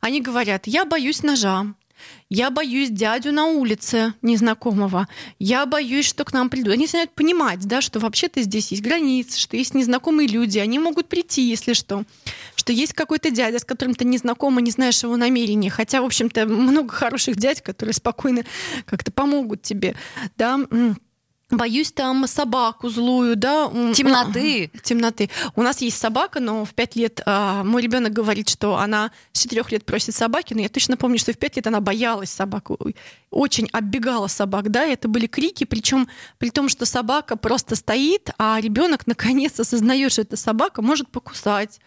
Они 0.00 0.22
говорят, 0.22 0.66
я 0.66 0.84
боюсь 0.84 1.22
ножа, 1.22 1.66
я 2.28 2.50
боюсь 2.50 2.90
дядю 2.90 3.32
на 3.32 3.46
улице 3.46 4.14
незнакомого. 4.22 5.08
Я 5.38 5.64
боюсь, 5.66 6.06
что 6.06 6.24
к 6.24 6.32
нам 6.32 6.50
придут. 6.50 6.72
Они 6.72 6.84
начинают 6.84 7.12
понимать, 7.12 7.60
да, 7.66 7.80
что 7.80 8.00
вообще-то 8.00 8.42
здесь 8.42 8.70
есть 8.72 8.82
границы, 8.82 9.38
что 9.38 9.56
есть 9.56 9.74
незнакомые 9.74 10.28
люди. 10.28 10.58
Они 10.58 10.78
могут 10.78 11.08
прийти, 11.08 11.42
если 11.42 11.72
что. 11.72 12.04
Что 12.56 12.72
есть 12.72 12.94
какой-то 12.94 13.30
дядя, 13.30 13.58
с 13.58 13.64
которым 13.64 13.94
ты 13.94 14.04
не 14.04 14.18
не 14.60 14.70
знаешь 14.70 15.02
его 15.02 15.16
намерения. 15.16 15.70
Хотя, 15.70 16.02
в 16.02 16.04
общем-то, 16.04 16.46
много 16.46 16.92
хороших 16.92 17.36
дядь, 17.36 17.60
которые 17.60 17.94
спокойно 17.94 18.44
как-то 18.84 19.12
помогут 19.12 19.62
тебе. 19.62 19.94
Да? 20.36 20.58
Боюсь 21.50 21.92
там 21.92 22.26
собаку 22.26 22.88
злую, 22.88 23.36
да. 23.36 23.70
м, 23.72 23.92
Темноты. 23.92 24.68
темноты. 24.82 25.30
У 25.54 25.62
нас 25.62 25.80
есть 25.80 25.96
собака, 25.96 26.40
но 26.40 26.64
в 26.64 26.74
пять 26.74 26.96
лет 26.96 27.22
а, 27.24 27.62
мой 27.62 27.82
ребенок 27.82 28.12
говорит, 28.12 28.48
что 28.48 28.76
она 28.78 29.12
с 29.32 29.42
четырех 29.42 29.70
лет 29.70 29.84
просит 29.84 30.16
собаки, 30.16 30.54
но 30.54 30.62
я 30.62 30.68
точно 30.68 30.96
помню, 30.96 31.20
что 31.20 31.32
в 31.32 31.38
пять 31.38 31.54
лет 31.54 31.68
она 31.68 31.80
боялась 31.80 32.30
собак, 32.30 32.70
ой, 32.70 32.96
очень 33.30 33.68
оббегала 33.72 34.26
собак, 34.26 34.72
да, 34.72 34.86
и 34.86 34.92
это 34.92 35.06
были 35.06 35.28
крики, 35.28 35.62
причем 35.62 36.08
при 36.38 36.50
том, 36.50 36.68
что 36.68 36.84
собака 36.84 37.36
просто 37.36 37.76
стоит, 37.76 38.30
а 38.38 38.58
ребенок 38.60 39.06
наконец 39.06 39.60
осознает, 39.60 40.10
что 40.10 40.22
эта 40.22 40.36
собака 40.36 40.82
может 40.82 41.08
покусать 41.10 41.78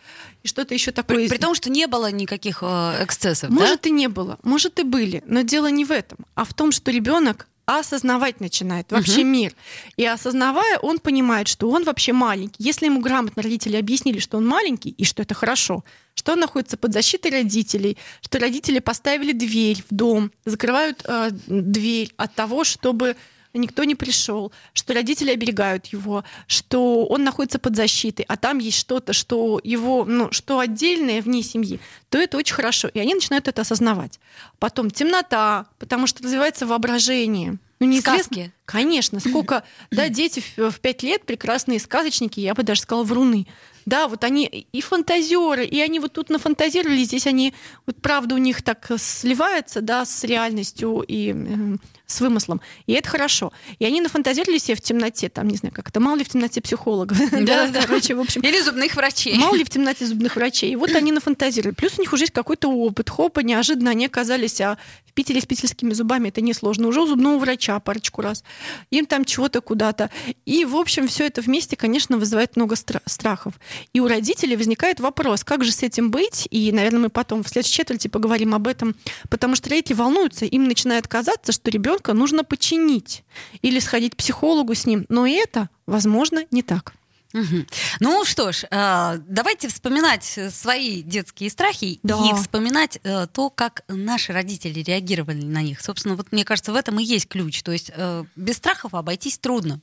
и 0.41 0.47
что-то 0.47 0.73
еще 0.73 0.91
такое. 0.91 1.17
При, 1.17 1.27
при 1.27 1.37
том, 1.37 1.53
что 1.53 1.69
не 1.69 1.85
было 1.87 2.09
никаких 2.11 2.59
э, 2.61 3.03
эксцессов, 3.03 3.49
Может 3.49 3.85
и 3.87 3.91
не 3.91 4.07
было, 4.07 4.37
может 4.43 4.79
и 4.79 4.83
были, 4.83 5.21
но 5.25 5.41
дело 5.41 5.67
не 5.67 5.83
в 5.83 5.91
этом, 5.91 6.19
а 6.35 6.45
в 6.45 6.53
том, 6.53 6.71
что 6.71 6.91
ребенок 6.91 7.47
осознавать 7.77 8.39
начинает 8.39 8.91
вообще 8.91 9.23
мир. 9.23 9.53
И 9.95 10.05
осознавая, 10.05 10.79
он 10.79 10.97
понимает, 10.97 11.47
что 11.47 11.69
он 11.69 11.83
вообще 11.83 12.13
маленький. 12.13 12.63
Если 12.63 12.85
ему 12.85 12.99
грамотно 12.99 13.43
родители 13.43 13.75
объяснили, 13.75 14.19
что 14.19 14.37
он 14.37 14.47
маленький 14.47 14.89
и 14.89 15.03
что 15.05 15.21
это 15.21 15.35
хорошо, 15.35 15.83
что 16.15 16.33
он 16.33 16.39
находится 16.39 16.77
под 16.77 16.93
защитой 16.93 17.31
родителей, 17.31 17.97
что 18.21 18.39
родители 18.39 18.79
поставили 18.79 19.33
дверь 19.33 19.83
в 19.89 19.93
дом, 19.93 20.31
закрывают 20.45 21.03
э, 21.05 21.29
дверь 21.47 22.11
от 22.17 22.33
того, 22.33 22.63
чтобы 22.63 23.15
никто 23.53 23.83
не 23.83 23.95
пришел, 23.95 24.51
что 24.73 24.93
родители 24.93 25.31
оберегают 25.31 25.87
его, 25.87 26.23
что 26.47 27.05
он 27.05 27.23
находится 27.23 27.59
под 27.59 27.75
защитой, 27.75 28.25
а 28.27 28.37
там 28.37 28.59
есть 28.59 28.77
что-то, 28.77 29.13
что 29.13 29.59
его, 29.63 30.05
ну, 30.05 30.31
что 30.31 30.59
отдельное 30.59 31.21
вне 31.21 31.41
семьи, 31.41 31.79
то 32.09 32.17
это 32.17 32.37
очень 32.37 32.55
хорошо. 32.55 32.87
И 32.89 32.99
они 32.99 33.13
начинают 33.15 33.47
это 33.47 33.61
осознавать. 33.61 34.19
Потом 34.59 34.91
темнота, 34.91 35.67
потому 35.79 36.07
что 36.07 36.23
развивается 36.23 36.65
воображение. 36.65 37.57
Ну, 37.79 37.87
неизвестно. 37.87 38.23
Сказки. 38.23 38.51
Конечно, 38.65 39.19
сколько, 39.19 39.63
да, 39.91 40.09
дети 40.09 40.43
в 40.57 40.79
пять 40.79 41.01
лет 41.01 41.25
прекрасные 41.25 41.79
сказочники, 41.79 42.39
я 42.39 42.53
бы 42.53 42.63
даже 42.63 42.81
сказала, 42.81 43.03
вруны. 43.03 43.47
Да, 43.85 44.07
вот 44.07 44.23
они 44.23 44.45
и 44.45 44.81
фантазеры, 44.81 45.65
и 45.65 45.79
они 45.79 45.99
вот 45.99 46.13
тут 46.13 46.29
нафантазировали, 46.29 47.03
здесь 47.03 47.25
они, 47.25 47.55
вот 47.87 48.01
правда 48.01 48.35
у 48.35 48.37
них 48.37 48.61
так 48.61 48.91
сливается, 48.97 49.81
да, 49.81 50.05
с 50.05 50.23
реальностью 50.23 51.03
и 51.07 51.33
э, 51.33 51.77
с 52.09 52.21
вымыслом. 52.21 52.61
И 52.87 52.93
это 52.93 53.07
хорошо. 53.07 53.51
И 53.77 53.85
они 53.85 54.01
нафантазировали 54.01 54.57
себе 54.57 54.75
в 54.75 54.81
темноте, 54.81 55.29
там, 55.29 55.47
не 55.47 55.57
знаю, 55.57 55.73
как 55.73 55.89
это, 55.89 55.99
мало 55.99 56.17
ли 56.17 56.23
в 56.23 56.29
темноте 56.29 56.61
психологов. 56.61 57.17
Да, 57.49 57.67
да, 57.67 57.81
короче, 57.85 58.15
в 58.15 58.19
общем. 58.19 58.41
Или 58.41 58.59
зубных 58.61 58.95
врачей. 58.95 59.35
Мало 59.35 59.55
ли 59.55 59.63
в 59.63 59.69
темноте 59.69 60.05
зубных 60.05 60.35
врачей. 60.35 60.71
И 60.71 60.75
вот 60.75 60.93
они 60.95 61.11
нафантазировали. 61.11 61.73
Плюс 61.73 61.93
у 61.97 62.01
них 62.01 62.11
уже 62.11 62.23
есть 62.23 62.33
какой-то 62.33 62.67
опыт. 62.67 63.09
Хопа, 63.09 63.39
неожиданно 63.39 63.91
они 63.91 64.05
оказались 64.05 64.59
а 64.61 64.77
в 65.05 65.13
Питере 65.13 65.41
с 65.41 65.45
питерскими 65.45 65.93
зубами. 65.93 66.29
Это 66.29 66.41
несложно. 66.41 66.87
Уже 66.87 67.01
у 67.01 67.07
зубного 67.07 67.37
врача 67.39 67.79
парочку 67.79 68.21
раз. 68.21 68.43
Им 68.91 69.05
там 69.05 69.25
чего-то 69.25 69.61
куда-то. 69.61 70.09
И, 70.45 70.65
в 70.65 70.75
общем, 70.75 71.07
все 71.07 71.25
это 71.25 71.41
вместе, 71.41 71.75
конечно, 71.75 72.17
вызывает 72.17 72.55
много 72.55 72.75
страхов. 72.75 73.53
И 73.93 73.99
у 73.99 74.07
родителей 74.07 74.55
возникает 74.55 74.99
вопрос, 74.99 75.43
как 75.43 75.63
же 75.63 75.71
с 75.71 75.81
этим 75.81 76.11
быть? 76.11 76.47
И, 76.51 76.71
наверное, 76.71 77.01
мы 77.01 77.09
потом 77.09 77.43
в 77.43 77.49
следующей 77.49 77.75
четверти 77.75 78.07
поговорим 78.07 78.53
об 78.53 78.67
этом. 78.67 78.95
Потому 79.29 79.55
что 79.55 79.69
родители 79.69 79.95
волнуются. 79.95 80.45
Им 80.45 80.67
начинает 80.67 81.07
казаться, 81.07 81.51
что 81.51 81.71
ребенок 81.71 81.98
ребенка 81.99 82.13
нужно 82.13 82.43
починить 82.43 83.23
или 83.61 83.79
сходить 83.79 84.13
к 84.13 84.17
психологу 84.17 84.73
с 84.73 84.85
ним. 84.85 85.05
Но 85.09 85.27
это, 85.27 85.69
возможно, 85.85 86.45
не 86.51 86.63
так. 86.63 86.93
Угу. 87.31 87.65
Ну 87.99 88.25
что 88.25 88.51
ж, 88.51 88.65
э, 88.71 89.17
давайте 89.27 89.67
вспоминать 89.67 90.39
свои 90.49 91.03
детские 91.03 91.51
страхи 91.51 91.99
да. 92.01 92.17
и 92.25 92.33
вспоминать 92.33 92.99
э, 93.03 93.27
то, 93.27 93.51
как 93.51 93.83
наши 93.87 94.33
родители 94.33 94.79
реагировали 94.79 95.43
на 95.43 95.61
них. 95.61 95.79
Собственно, 95.79 96.15
вот 96.15 96.31
мне 96.31 96.43
кажется, 96.43 96.71
в 96.71 96.75
этом 96.75 96.99
и 96.99 97.03
есть 97.03 97.27
ключ. 97.27 97.61
То 97.61 97.71
есть 97.71 97.91
э, 97.95 98.23
без 98.35 98.57
страхов 98.57 98.95
обойтись 98.95 99.37
трудно. 99.37 99.79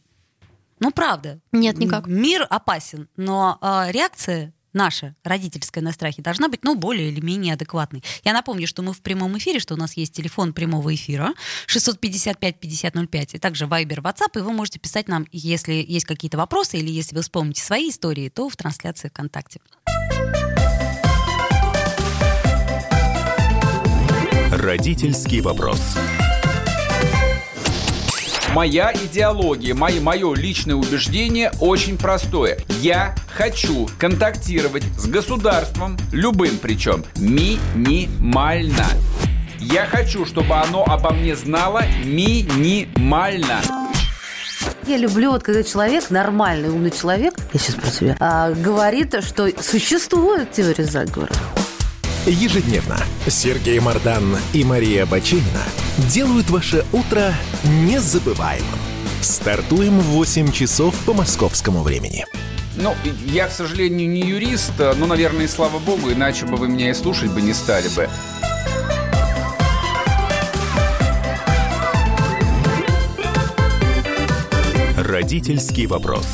Ну, 0.81 0.91
правда. 0.91 1.39
Нет, 1.53 1.79
никак. 1.79 2.07
Мир 2.07 2.47
опасен, 2.51 3.09
но 3.17 3.59
реакция 3.89 4.53
наша, 4.77 5.17
родительская 5.25 5.83
на 5.83 5.91
страхе, 5.91 6.23
должна 6.23 6.49
быть, 6.49 6.63
ну, 6.63 6.77
более 6.77 7.11
или 7.11 7.21
менее 7.21 7.55
адекватной. 7.55 8.05
Я 8.23 8.33
напомню, 8.33 8.69
что 8.69 8.83
мы 8.83 8.93
в 8.93 9.01
прямом 9.01 9.37
эфире, 9.39 9.59
что 9.59 9.75
у 9.75 9.77
нас 9.77 9.97
есть 9.97 10.13
телефон 10.13 10.53
прямого 10.53 10.95
эфира 10.95 11.35
655-5005, 11.67 13.31
и 13.33 13.39
также 13.39 13.65
Viber, 13.65 14.03
WhatsApp, 14.03 14.39
и 14.39 14.41
вы 14.41 14.53
можете 14.53 14.79
писать 14.79 15.09
нам, 15.09 15.27
если 15.33 15.73
есть 15.73 16.05
какие-то 16.05 16.37
вопросы, 16.37 16.79
или 16.79 16.91
если 16.91 17.17
вы 17.17 17.23
вспомните 17.23 17.63
свои 17.63 17.91
истории, 17.91 18.29
то 18.29 18.49
в 18.49 18.57
трансляции 18.57 19.09
ВКонтакте. 19.09 19.61
Родительский 24.53 25.41
вопрос. 25.41 25.97
Моя 28.57 28.91
идеология, 28.91 29.75
мое, 29.75 30.01
мое 30.01 30.35
личное 30.35 30.77
убеждение 30.77 31.53
очень 31.61 31.99
простое. 31.99 32.57
Я 32.81 33.15
хочу 33.29 33.87
контактировать 33.99 34.83
с 34.97 35.07
государством, 35.07 35.99
любым 36.11 36.57
причем, 36.57 37.05
минимально. 37.17 38.87
Я 39.61 39.85
хочу, 39.85 40.25
чтобы 40.25 40.55
оно 40.55 40.85
обо 40.85 41.11
мне 41.11 41.37
знало 41.37 41.83
минимально. 42.03 43.61
Я 44.87 44.97
люблю, 44.97 45.33
вот 45.33 45.43
когда 45.43 45.63
человек, 45.63 46.09
нормальный, 46.09 46.71
умный 46.71 46.93
человек, 46.93 47.35
я 47.53 47.61
сейчас 47.61 47.75
про 47.75 47.91
тебя, 47.91 48.17
а, 48.21 48.53
говорит, 48.53 49.23
что 49.23 49.51
существует 49.63 50.53
теория 50.53 50.87
заговора. 50.87 51.35
Ежедневно 52.25 52.97
Сергей 53.29 53.81
Мардан 53.81 54.39
и 54.55 54.65
Мария 54.65 55.05
Бачинина 55.05 55.61
делают 55.99 56.51
ваше 56.51 56.85
утро 56.93 57.35
незабываемым. 57.65 58.79
Стартуем 59.21 59.99
в 59.99 60.05
8 60.05 60.53
часов 60.53 60.95
по 61.07 61.13
московскому 61.13 61.83
времени. 61.83 62.27
Ну, 62.77 62.95
я, 63.25 63.49
к 63.49 63.53
сожалению, 63.53 64.09
не 64.09 64.21
юрист, 64.21 64.75
но, 64.79 65.07
наверное, 65.07 65.47
и 65.47 65.49
слава 65.49 65.79
богу, 65.79 66.13
иначе 66.13 66.45
бы 66.45 66.57
вы 66.57 66.69
меня 66.69 66.91
и 66.91 66.95
слушать 66.95 67.31
бы 67.31 67.41
не 67.41 67.55
стали 67.55 67.89
бы. 67.89 68.09
Родительский 74.99 75.87
вопрос. 75.87 76.27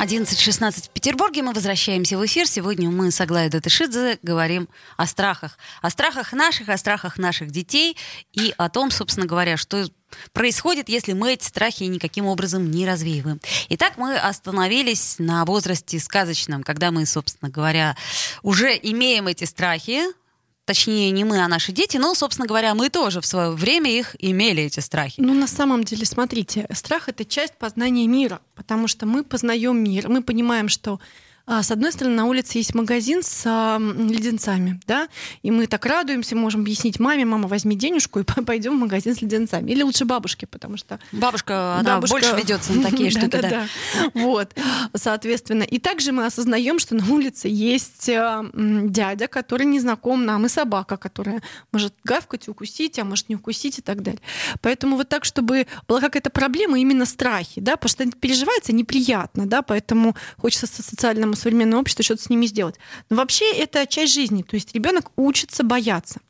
11.16 0.00 0.86
в 0.86 0.88
Петербурге. 0.88 1.42
Мы 1.42 1.52
возвращаемся 1.52 2.16
в 2.16 2.24
эфир. 2.24 2.46
Сегодня 2.46 2.88
мы 2.88 3.10
с 3.10 3.20
Аглаей 3.20 3.50
Датышидзе 3.50 4.18
говорим 4.22 4.66
о 4.96 5.06
страхах. 5.06 5.58
О 5.82 5.90
страхах 5.90 6.32
наших, 6.32 6.70
о 6.70 6.78
страхах 6.78 7.18
наших 7.18 7.50
детей 7.50 7.98
и 8.32 8.54
о 8.56 8.70
том, 8.70 8.90
собственно 8.90 9.26
говоря, 9.26 9.58
что 9.58 9.84
происходит, 10.32 10.88
если 10.88 11.12
мы 11.12 11.34
эти 11.34 11.44
страхи 11.44 11.82
никаким 11.82 12.24
образом 12.24 12.70
не 12.70 12.88
развеиваем. 12.88 13.42
Итак, 13.68 13.98
мы 13.98 14.16
остановились 14.16 15.16
на 15.18 15.44
возрасте 15.44 16.00
сказочном, 16.00 16.62
когда 16.62 16.90
мы, 16.90 17.04
собственно 17.04 17.50
говоря, 17.50 17.94
уже 18.42 18.78
имеем 18.82 19.26
эти 19.26 19.44
страхи, 19.44 20.00
точнее 20.64 21.10
не 21.10 21.24
мы, 21.24 21.42
а 21.42 21.48
наши 21.48 21.72
дети, 21.72 21.96
но, 21.96 22.14
собственно 22.14 22.46
говоря, 22.46 22.74
мы 22.74 22.90
тоже 22.90 23.20
в 23.20 23.26
свое 23.26 23.50
время 23.50 23.90
их 23.90 24.16
имели, 24.18 24.62
эти 24.62 24.80
страхи. 24.80 25.20
Ну, 25.20 25.34
на 25.34 25.46
самом 25.46 25.84
деле, 25.84 26.04
смотрите, 26.04 26.66
страх— 26.72 27.08
это 27.08 27.24
часть 27.24 27.54
познания 27.58 28.06
мира, 28.06 28.40
потому 28.54 28.88
что 28.88 29.06
мы 29.06 29.24
познаем 29.24 29.82
мир, 29.82 30.08
мы 30.08 30.22
понимаем, 30.22 30.68
что 30.68 31.00
с 31.50 31.70
одной 31.70 31.90
стороны, 31.90 32.14
на 32.14 32.26
улице 32.26 32.58
есть 32.58 32.74
магазин 32.74 33.22
с 33.22 33.44
леденцами, 33.78 34.80
да, 34.86 35.08
и 35.42 35.50
мы 35.50 35.66
так 35.66 35.84
радуемся, 35.84 36.36
можем 36.36 36.60
объяснить 36.60 37.00
маме, 37.00 37.24
мама, 37.24 37.48
возьми 37.48 37.74
денежку 37.74 38.20
и 38.20 38.22
пойдем 38.46 38.76
в 38.76 38.80
магазин 38.80 39.16
с 39.16 39.22
леденцами. 39.22 39.70
Или 39.70 39.82
лучше 39.82 40.04
бабушке, 40.04 40.46
потому 40.46 40.76
что... 40.76 41.00
Бабушка, 41.12 41.78
она 41.80 41.94
бабушка... 41.96 42.14
больше 42.14 42.36
ведется 42.36 42.72
на 42.72 42.90
такие 42.90 43.10
штуки, 43.10 43.40
да. 43.40 43.66
Вот, 44.14 44.54
соответственно. 44.94 45.64
И 45.64 45.78
также 45.78 46.12
мы 46.12 46.26
осознаем, 46.26 46.78
что 46.78 46.94
на 46.94 47.04
улице 47.12 47.48
есть 47.48 48.08
а, 48.08 48.44
дядя, 48.54 49.26
который 49.26 49.66
не 49.66 49.80
знаком 49.80 50.24
нам, 50.24 50.46
и 50.46 50.48
собака, 50.48 50.96
которая 50.96 51.42
может 51.72 51.94
гавкать, 52.04 52.48
укусить, 52.48 52.98
а 52.98 53.04
может 53.04 53.28
не 53.28 53.36
укусить 53.36 53.78
и 53.78 53.82
так 53.82 54.02
далее. 54.02 54.20
Поэтому 54.60 54.96
вот 54.96 55.08
так, 55.08 55.24
чтобы 55.24 55.66
была 55.88 56.00
какая-то 56.00 56.30
проблема, 56.30 56.78
именно 56.78 57.06
страхи, 57.06 57.60
да, 57.60 57.76
потому 57.76 57.90
что 57.90 58.18
переживается 58.18 58.72
неприятно, 58.72 59.46
да, 59.46 59.62
поэтому 59.62 60.14
хочется 60.36 60.66
социальному 60.66 61.34
современное 61.40 61.78
общество 61.78 62.04
что-то 62.04 62.22
с 62.22 62.30
ними 62.30 62.46
сделать. 62.46 62.76
Но 63.08 63.16
вообще 63.16 63.50
это 63.52 63.86
часть 63.86 64.14
жизни. 64.14 64.42
То 64.42 64.54
есть 64.54 64.74
ребенок 64.74 65.10
учится 65.16 65.64
бояться. 65.64 66.20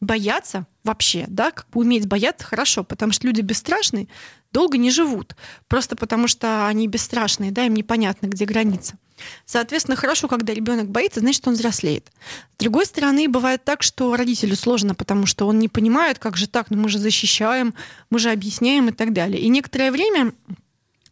Бояться 0.00 0.66
вообще, 0.82 1.26
да, 1.28 1.50
как 1.50 1.68
бы 1.70 1.80
уметь 1.80 2.06
бояться 2.06 2.46
хорошо, 2.46 2.84
потому 2.84 3.12
что 3.12 3.26
люди 3.26 3.42
бесстрашные 3.42 4.08
долго 4.52 4.78
не 4.78 4.90
живут. 4.90 5.36
Просто 5.68 5.94
потому 5.94 6.26
что 6.26 6.66
они 6.66 6.88
бесстрашные, 6.88 7.50
да, 7.50 7.66
им 7.66 7.74
непонятно, 7.74 8.26
где 8.26 8.44
граница. 8.44 8.96
Соответственно, 9.44 9.96
хорошо, 9.96 10.28
когда 10.28 10.54
ребенок 10.54 10.88
боится, 10.88 11.20
значит, 11.20 11.46
он 11.46 11.54
взрослеет. 11.54 12.10
С 12.56 12.60
другой 12.60 12.86
стороны, 12.86 13.28
бывает 13.28 13.64
так, 13.64 13.82
что 13.82 14.16
родителю 14.16 14.56
сложно, 14.56 14.94
потому 14.94 15.26
что 15.26 15.46
он 15.46 15.58
не 15.58 15.68
понимает, 15.68 16.18
как 16.18 16.36
же 16.36 16.46
так, 16.46 16.70
ну 16.70 16.78
мы 16.78 16.88
же 16.88 16.98
защищаем, 16.98 17.74
мы 18.08 18.18
же 18.18 18.30
объясняем 18.30 18.88
и 18.88 18.92
так 18.92 19.12
далее. 19.12 19.40
И 19.40 19.48
некоторое 19.48 19.92
время 19.92 20.32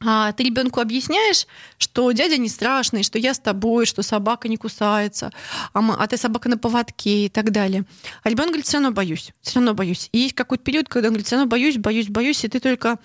а 0.00 0.32
ты 0.32 0.44
ребенку 0.44 0.80
объясняешь, 0.80 1.46
что 1.78 2.10
дядя 2.12 2.36
не 2.36 2.48
страшный, 2.48 3.02
что 3.02 3.18
я 3.18 3.34
с 3.34 3.38
тобой, 3.38 3.86
что 3.86 4.02
собака 4.02 4.48
не 4.48 4.56
кусается, 4.56 5.32
а, 5.72 5.80
мы, 5.80 5.94
а 5.94 6.06
ты 6.06 6.16
собака 6.16 6.48
на 6.48 6.58
поводке 6.58 7.26
и 7.26 7.28
так 7.28 7.50
далее. 7.50 7.84
А 8.22 8.30
ребенок 8.30 8.50
говорит, 8.50 8.66
все 8.66 8.78
равно 8.78 8.92
боюсь, 8.92 9.32
все 9.42 9.56
равно 9.56 9.74
боюсь. 9.74 10.08
И 10.12 10.18
есть 10.18 10.34
какой-то 10.34 10.62
период, 10.62 10.88
когда 10.88 11.08
он 11.08 11.14
говорит, 11.14 11.26
все 11.26 11.36
равно 11.36 11.48
боюсь, 11.48 11.76
боюсь, 11.76 12.08
боюсь, 12.08 12.44
и 12.44 12.48
ты 12.48 12.60
только 12.60 12.98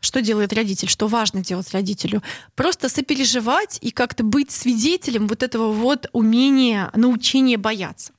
что 0.00 0.20
делает 0.20 0.52
родитель, 0.52 0.88
что 0.88 1.08
важно 1.08 1.42
делать 1.42 1.72
родителю? 1.72 2.22
Просто 2.54 2.88
сопереживать 2.90 3.78
и 3.80 3.90
как-то 3.90 4.22
быть 4.22 4.50
свидетелем 4.50 5.26
вот 5.26 5.42
этого 5.42 5.72
вот 5.72 6.08
умения, 6.12 6.90
научения 6.94 7.56
бояться. 7.56 8.12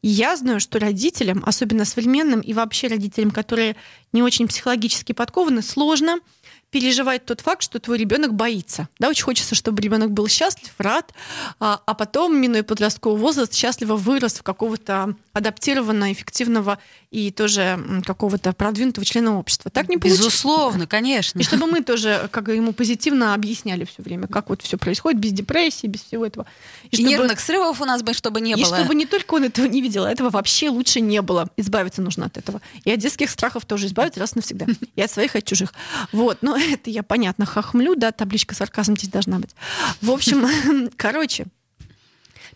И 0.00 0.08
я 0.08 0.36
знаю, 0.36 0.60
что 0.60 0.78
родителям, 0.78 1.42
особенно 1.44 1.84
современным 1.84 2.40
и 2.40 2.52
вообще 2.52 2.86
родителям, 2.86 3.32
которые 3.32 3.76
не 4.12 4.22
очень 4.22 4.46
психологически 4.46 5.12
подкованы, 5.12 5.62
сложно 5.62 6.20
переживать 6.70 7.24
тот 7.24 7.40
факт, 7.40 7.62
что 7.62 7.78
твой 7.78 7.98
ребенок 7.98 8.34
боится. 8.34 8.88
Да, 8.98 9.08
очень 9.08 9.24
хочется, 9.24 9.54
чтобы 9.54 9.80
ребенок 9.82 10.10
был 10.10 10.28
счастлив, 10.28 10.72
рад, 10.78 11.12
а, 11.60 11.80
а 11.86 11.94
потом, 11.94 12.36
минуя 12.38 12.62
подростковый 12.62 13.20
возраст, 13.20 13.54
счастливо 13.54 13.96
вырос 13.96 14.34
в 14.34 14.42
какого-то 14.42 15.14
адаптированного, 15.32 16.12
эффективного 16.12 16.78
и 17.10 17.30
тоже 17.30 17.78
какого-то 18.04 18.52
продвинутого 18.52 19.04
члена 19.04 19.38
общества. 19.38 19.70
Так 19.70 19.88
не 19.88 19.96
получится. 19.96 20.24
Безусловно, 20.24 20.86
конечно. 20.86 21.38
И 21.38 21.42
чтобы 21.42 21.66
мы 21.66 21.82
тоже 21.82 22.28
как 22.30 22.48
ему 22.48 22.72
позитивно 22.72 23.34
объясняли 23.34 23.84
все 23.84 24.02
время, 24.02 24.26
как 24.26 24.48
вот 24.50 24.62
все 24.62 24.76
происходит 24.76 25.20
без 25.20 25.32
депрессии, 25.32 25.86
без 25.86 26.02
всего 26.02 26.26
этого. 26.26 26.46
И, 26.84 26.88
и 26.88 26.96
чтобы... 26.96 27.08
нервных 27.08 27.40
срывов 27.40 27.80
у 27.80 27.84
нас 27.84 28.02
бы, 28.02 28.12
чтобы 28.12 28.40
не 28.40 28.52
и 28.52 28.54
было. 28.56 28.74
И 28.74 28.78
чтобы 28.78 28.94
не 28.94 29.06
только 29.06 29.34
он 29.34 29.44
этого 29.44 29.66
не 29.66 29.80
видел, 29.80 30.04
а 30.04 30.10
этого 30.10 30.30
вообще 30.30 30.68
лучше 30.68 31.00
не 31.00 31.22
было. 31.22 31.48
Избавиться 31.56 32.02
нужно 32.02 32.26
от 32.26 32.36
этого. 32.36 32.60
И 32.84 32.90
от 32.90 32.98
детских 32.98 33.30
страхов 33.30 33.64
тоже 33.64 33.86
избавиться 33.86 34.20
раз 34.20 34.34
навсегда. 34.34 34.66
И 34.94 35.00
от 35.00 35.10
своих, 35.10 35.36
и 35.36 35.38
от 35.38 35.44
чужих. 35.44 35.72
Вот. 36.12 36.38
Но 36.42 36.55
это 36.58 36.90
я, 36.90 37.02
понятно, 37.02 37.46
хохмлю, 37.46 37.94
да, 37.94 38.12
табличка 38.12 38.54
сарказм 38.54 38.96
здесь 38.96 39.10
должна 39.10 39.38
быть. 39.38 39.54
В 40.00 40.10
общем, 40.10 40.90
короче, 40.96 41.46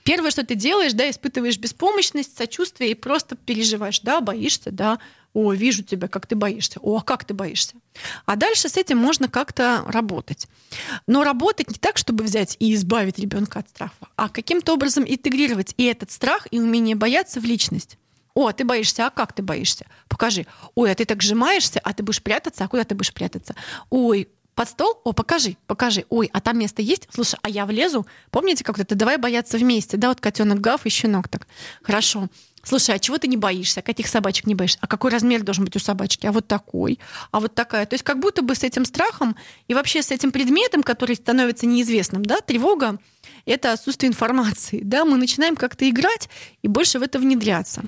Первое, 0.03 0.31
что 0.31 0.45
ты 0.45 0.55
делаешь, 0.55 0.95
да, 0.95 1.11
испытываешь 1.11 1.59
беспомощность, 1.59 2.37
сочувствие 2.37 2.93
и 2.93 2.95
просто 2.95 3.37
переживаешь, 3.37 4.01
да, 4.01 4.21
боишься, 4.21 4.71
да, 4.71 4.99
о, 5.33 5.53
вижу 5.53 5.83
тебя, 5.83 6.09
как 6.09 6.27
ты 6.27 6.35
боишься, 6.35 6.81
о, 6.81 6.97
а 6.97 7.03
как 7.03 7.25
ты 7.25 7.35
боишься. 7.35 7.75
А 8.25 8.37
дальше 8.37 8.69
с 8.69 8.77
этим 8.77 8.99
можно 8.99 9.29
как-то 9.29 9.85
работать. 9.87 10.49
Но 11.07 11.23
работать 11.23 11.69
не 11.69 11.77
так, 11.77 11.99
чтобы 11.99 12.25
взять 12.25 12.57
и 12.59 12.75
избавить 12.75 13.19
ребенка 13.19 13.61
от 13.61 13.69
страха, 13.69 14.09
а 14.17 14.29
каким-то 14.29 14.73
образом 14.73 15.05
интегрировать 15.07 15.75
и 15.77 15.85
этот 15.85 16.11
страх, 16.11 16.49
и 16.51 16.59
умение 16.59 16.97
бояться 16.97 17.41
в 17.41 17.45
личность. 17.45 17.97
О, 18.35 18.53
ты 18.53 18.65
боишься, 18.65 19.07
а 19.07 19.11
как 19.11 19.33
ты 19.33 19.43
боишься? 19.43 19.87
Покажи. 20.09 20.47
Ой, 20.75 20.91
а 20.91 20.95
ты 20.95 21.05
так 21.05 21.23
сжимаешься, 21.23 21.81
а 21.83 21.93
ты 21.93 22.03
будешь 22.03 22.23
прятаться, 22.23 22.65
а 22.65 22.69
куда 22.69 22.85
ты 22.85 22.95
будешь 22.95 23.13
прятаться? 23.13 23.55
Ой, 23.91 24.29
под 24.55 24.69
стол? 24.69 25.01
О, 25.05 25.13
покажи, 25.13 25.57
покажи. 25.67 26.05
Ой, 26.11 26.29
а 26.33 26.41
там 26.41 26.59
место 26.59 26.83
есть? 26.83 27.09
Слушай, 27.11 27.39
а 27.43 27.49
я 27.49 27.65
влезу? 27.67 28.07
Помните, 28.31 28.63
как 28.63 28.85
то 28.85 28.95
давай 28.95 29.17
бояться 29.17 29.57
вместе, 29.59 29.97
да, 29.97 30.09
вот 30.09 30.21
котенок 30.21 30.61
гав 30.61 30.85
и 30.85 30.91
щенок 30.91 31.29
так. 31.29 31.47
Хорошо. 31.83 32.29
Слушай, 32.63 32.97
а 32.97 32.99
чего 32.99 33.17
ты 33.17 33.27
не 33.27 33.39
боишься? 33.39 33.81
А 33.81 33.83
каких 33.83 34.07
собачек 34.07 34.47
не 34.47 34.55
боишься? 34.55 34.79
А 34.83 34.87
какой 34.87 35.11
размер 35.11 35.43
должен 35.43 35.65
быть 35.65 35.77
у 35.77 35.79
собачки? 35.79 36.27
А 36.27 36.33
вот 36.33 36.47
такой? 36.47 36.99
А 37.31 37.41
вот 37.41 37.55
такая? 37.55 37.87
То 37.87 37.95
есть 37.95 38.05
как 38.05 38.21
будто 38.21 38.43
бы 38.43 38.55
с 38.55 38.63
этим 38.63 38.85
страхом 38.85 39.35
и 39.67 39.73
вообще 39.73 40.03
с 40.03 40.11
этим 40.11 40.31
предметом, 40.31 40.83
который 40.83 41.17
становится 41.17 41.67
неизвестным, 41.67 42.23
да, 42.23 42.41
тревога, 42.41 42.99
это 43.47 43.73
отсутствие 43.73 44.09
информации. 44.09 44.81
Да? 44.83 45.05
Мы 45.05 45.17
начинаем 45.17 45.57
как-то 45.57 45.89
играть 45.89 46.29
и 46.63 46.69
больше 46.69 46.99
в 46.99 47.03
это 47.03 47.19
внедряться. 47.19 47.83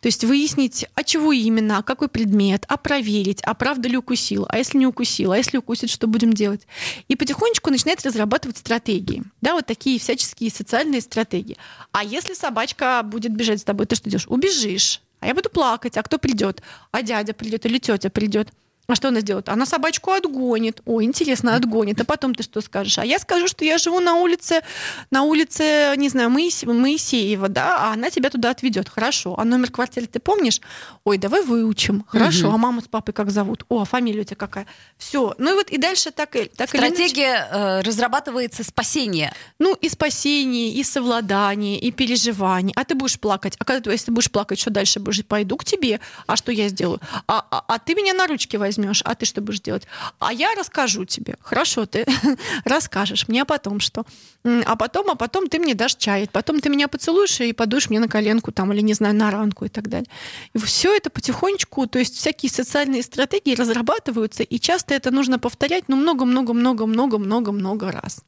То 0.00 0.06
есть 0.06 0.24
выяснить, 0.24 0.86
а 0.94 1.04
чего 1.04 1.32
именно, 1.32 1.78
а 1.78 1.82
какой 1.82 2.08
предмет, 2.08 2.64
а 2.68 2.76
проверить, 2.76 3.40
а 3.42 3.54
правда 3.54 3.88
ли 3.88 3.96
укусил, 3.96 4.46
а 4.48 4.58
если 4.58 4.78
не 4.78 4.86
укусил, 4.86 5.32
а 5.32 5.36
если 5.36 5.58
укусит, 5.58 5.90
что 5.90 6.06
будем 6.06 6.32
делать. 6.32 6.66
И 7.08 7.16
потихонечку 7.16 7.70
начинает 7.70 8.04
разрабатывать 8.04 8.58
стратегии. 8.58 9.22
Да, 9.40 9.54
вот 9.54 9.66
такие 9.66 9.98
всяческие 9.98 10.50
социальные 10.50 11.00
стратегии. 11.00 11.56
А 11.92 12.04
если 12.04 12.34
собачка 12.34 13.02
будет 13.04 13.32
бежать 13.32 13.60
с 13.60 13.64
тобой, 13.64 13.86
ты 13.86 13.96
что 13.96 14.10
делаешь? 14.10 14.26
Убежишь. 14.28 15.00
А 15.20 15.28
я 15.28 15.34
буду 15.34 15.50
плакать, 15.50 15.96
а 15.96 16.02
кто 16.02 16.18
придет? 16.18 16.62
А 16.90 17.02
дядя 17.02 17.32
придет 17.32 17.66
или 17.66 17.78
тетя 17.78 18.10
придет? 18.10 18.52
А 18.88 18.94
что 18.94 19.08
она 19.08 19.20
сделает? 19.20 19.48
Она 19.48 19.66
собачку 19.66 20.12
отгонит. 20.12 20.80
О, 20.84 21.02
интересно, 21.02 21.56
отгонит. 21.56 22.00
А 22.00 22.04
потом 22.04 22.34
ты 22.34 22.42
что 22.44 22.60
скажешь? 22.60 22.98
А 22.98 23.04
я 23.04 23.18
скажу, 23.18 23.48
что 23.48 23.64
я 23.64 23.78
живу 23.78 24.00
на 24.00 24.14
улице, 24.14 24.62
на 25.10 25.22
улице, 25.22 25.94
не 25.96 26.08
знаю, 26.08 26.30
Моисе, 26.30 26.66
Моисеева, 26.66 27.48
да, 27.48 27.76
а 27.78 27.92
она 27.92 28.10
тебя 28.10 28.30
туда 28.30 28.50
отведет. 28.50 28.88
Хорошо. 28.88 29.34
А 29.38 29.44
номер 29.44 29.70
квартиры 29.70 30.06
ты 30.06 30.20
помнишь? 30.20 30.60
Ой, 31.04 31.18
давай 31.18 31.42
выучим. 31.42 32.04
Хорошо. 32.06 32.46
Угу. 32.46 32.54
А 32.54 32.58
маму 32.58 32.80
с 32.80 32.88
папой 32.88 33.12
как 33.12 33.30
зовут? 33.30 33.64
О, 33.68 33.82
а 33.82 33.84
фамилия 33.84 34.20
у 34.20 34.24
тебя 34.24 34.36
какая? 34.36 34.66
Все. 34.96 35.34
Ну 35.38 35.50
и 35.50 35.54
вот 35.54 35.70
и 35.70 35.78
дальше 35.78 36.12
так 36.12 36.36
и 36.36 36.44
так 36.44 36.68
Стратегия 36.68 37.48
э, 37.50 37.80
разрабатывается 37.80 38.62
спасение. 38.62 39.32
Ну 39.58 39.74
и 39.74 39.88
спасение, 39.88 40.70
и 40.70 40.84
совладание, 40.84 41.78
и 41.78 41.90
переживание. 41.90 42.72
А 42.76 42.84
ты 42.84 42.94
будешь 42.94 43.18
плакать. 43.18 43.56
А 43.58 43.64
когда 43.64 43.90
если 43.90 44.06
ты 44.06 44.12
будешь 44.12 44.30
плакать, 44.30 44.60
что 44.60 44.70
дальше? 44.70 45.00
Пойду 45.00 45.56
к 45.56 45.64
тебе. 45.64 45.98
А 46.26 46.36
что 46.36 46.52
я 46.52 46.68
сделаю? 46.68 47.00
А, 47.26 47.44
а, 47.50 47.64
а 47.66 47.78
ты 47.78 47.94
меня 47.94 48.14
на 48.14 48.26
ручки 48.28 48.56
возьмешь 48.56 48.75
возьмешь, 48.76 49.02
а 49.04 49.14
ты 49.14 49.26
что 49.26 49.40
будешь 49.40 49.60
делать? 49.60 49.86
А 50.18 50.32
я 50.32 50.54
расскажу 50.54 51.04
тебе. 51.04 51.36
Хорошо, 51.40 51.86
ты 51.86 52.06
расскажешь 52.64 53.28
мне, 53.28 53.44
потом 53.44 53.80
что? 53.80 54.04
А 54.44 54.76
потом, 54.76 55.10
а 55.10 55.14
потом 55.14 55.48
ты 55.48 55.58
мне 55.58 55.74
дашь 55.74 55.96
чай, 55.96 56.28
потом 56.30 56.60
ты 56.60 56.68
меня 56.68 56.88
поцелуешь 56.88 57.40
и 57.40 57.52
подуешь 57.52 57.90
мне 57.90 58.00
на 58.00 58.08
коленку 58.08 58.52
там, 58.52 58.72
или, 58.72 58.80
не 58.80 58.94
знаю, 58.94 59.14
на 59.14 59.30
ранку 59.30 59.64
и 59.64 59.68
так 59.68 59.88
далее. 59.88 60.08
И 60.54 60.58
все 60.58 60.94
это 60.96 61.10
потихонечку, 61.10 61.86
то 61.86 61.98
есть 61.98 62.16
всякие 62.16 62.50
социальные 62.50 63.02
стратегии 63.02 63.54
разрабатываются, 63.54 64.42
и 64.42 64.58
часто 64.58 64.94
это 64.94 65.10
нужно 65.10 65.38
повторять, 65.38 65.84
ну, 65.88 65.96
много-много-много-много-много-много 65.96 67.92
раз. 67.92 68.22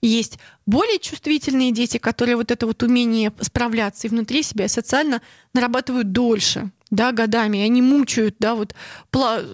Есть 0.00 0.38
более 0.66 0.98
чувствительные 0.98 1.72
дети, 1.72 1.98
которые 1.98 2.36
вот 2.36 2.50
это 2.50 2.66
вот 2.66 2.82
умение 2.82 3.32
справляться 3.40 4.06
и 4.06 4.10
внутри 4.10 4.42
себя 4.42 4.68
социально 4.68 5.20
нарабатывают 5.52 6.12
дольше 6.12 6.70
да, 6.90 7.12
годами, 7.12 7.58
и 7.58 7.62
они 7.62 7.82
мучают, 7.82 8.36
да, 8.38 8.54
вот 8.54 8.74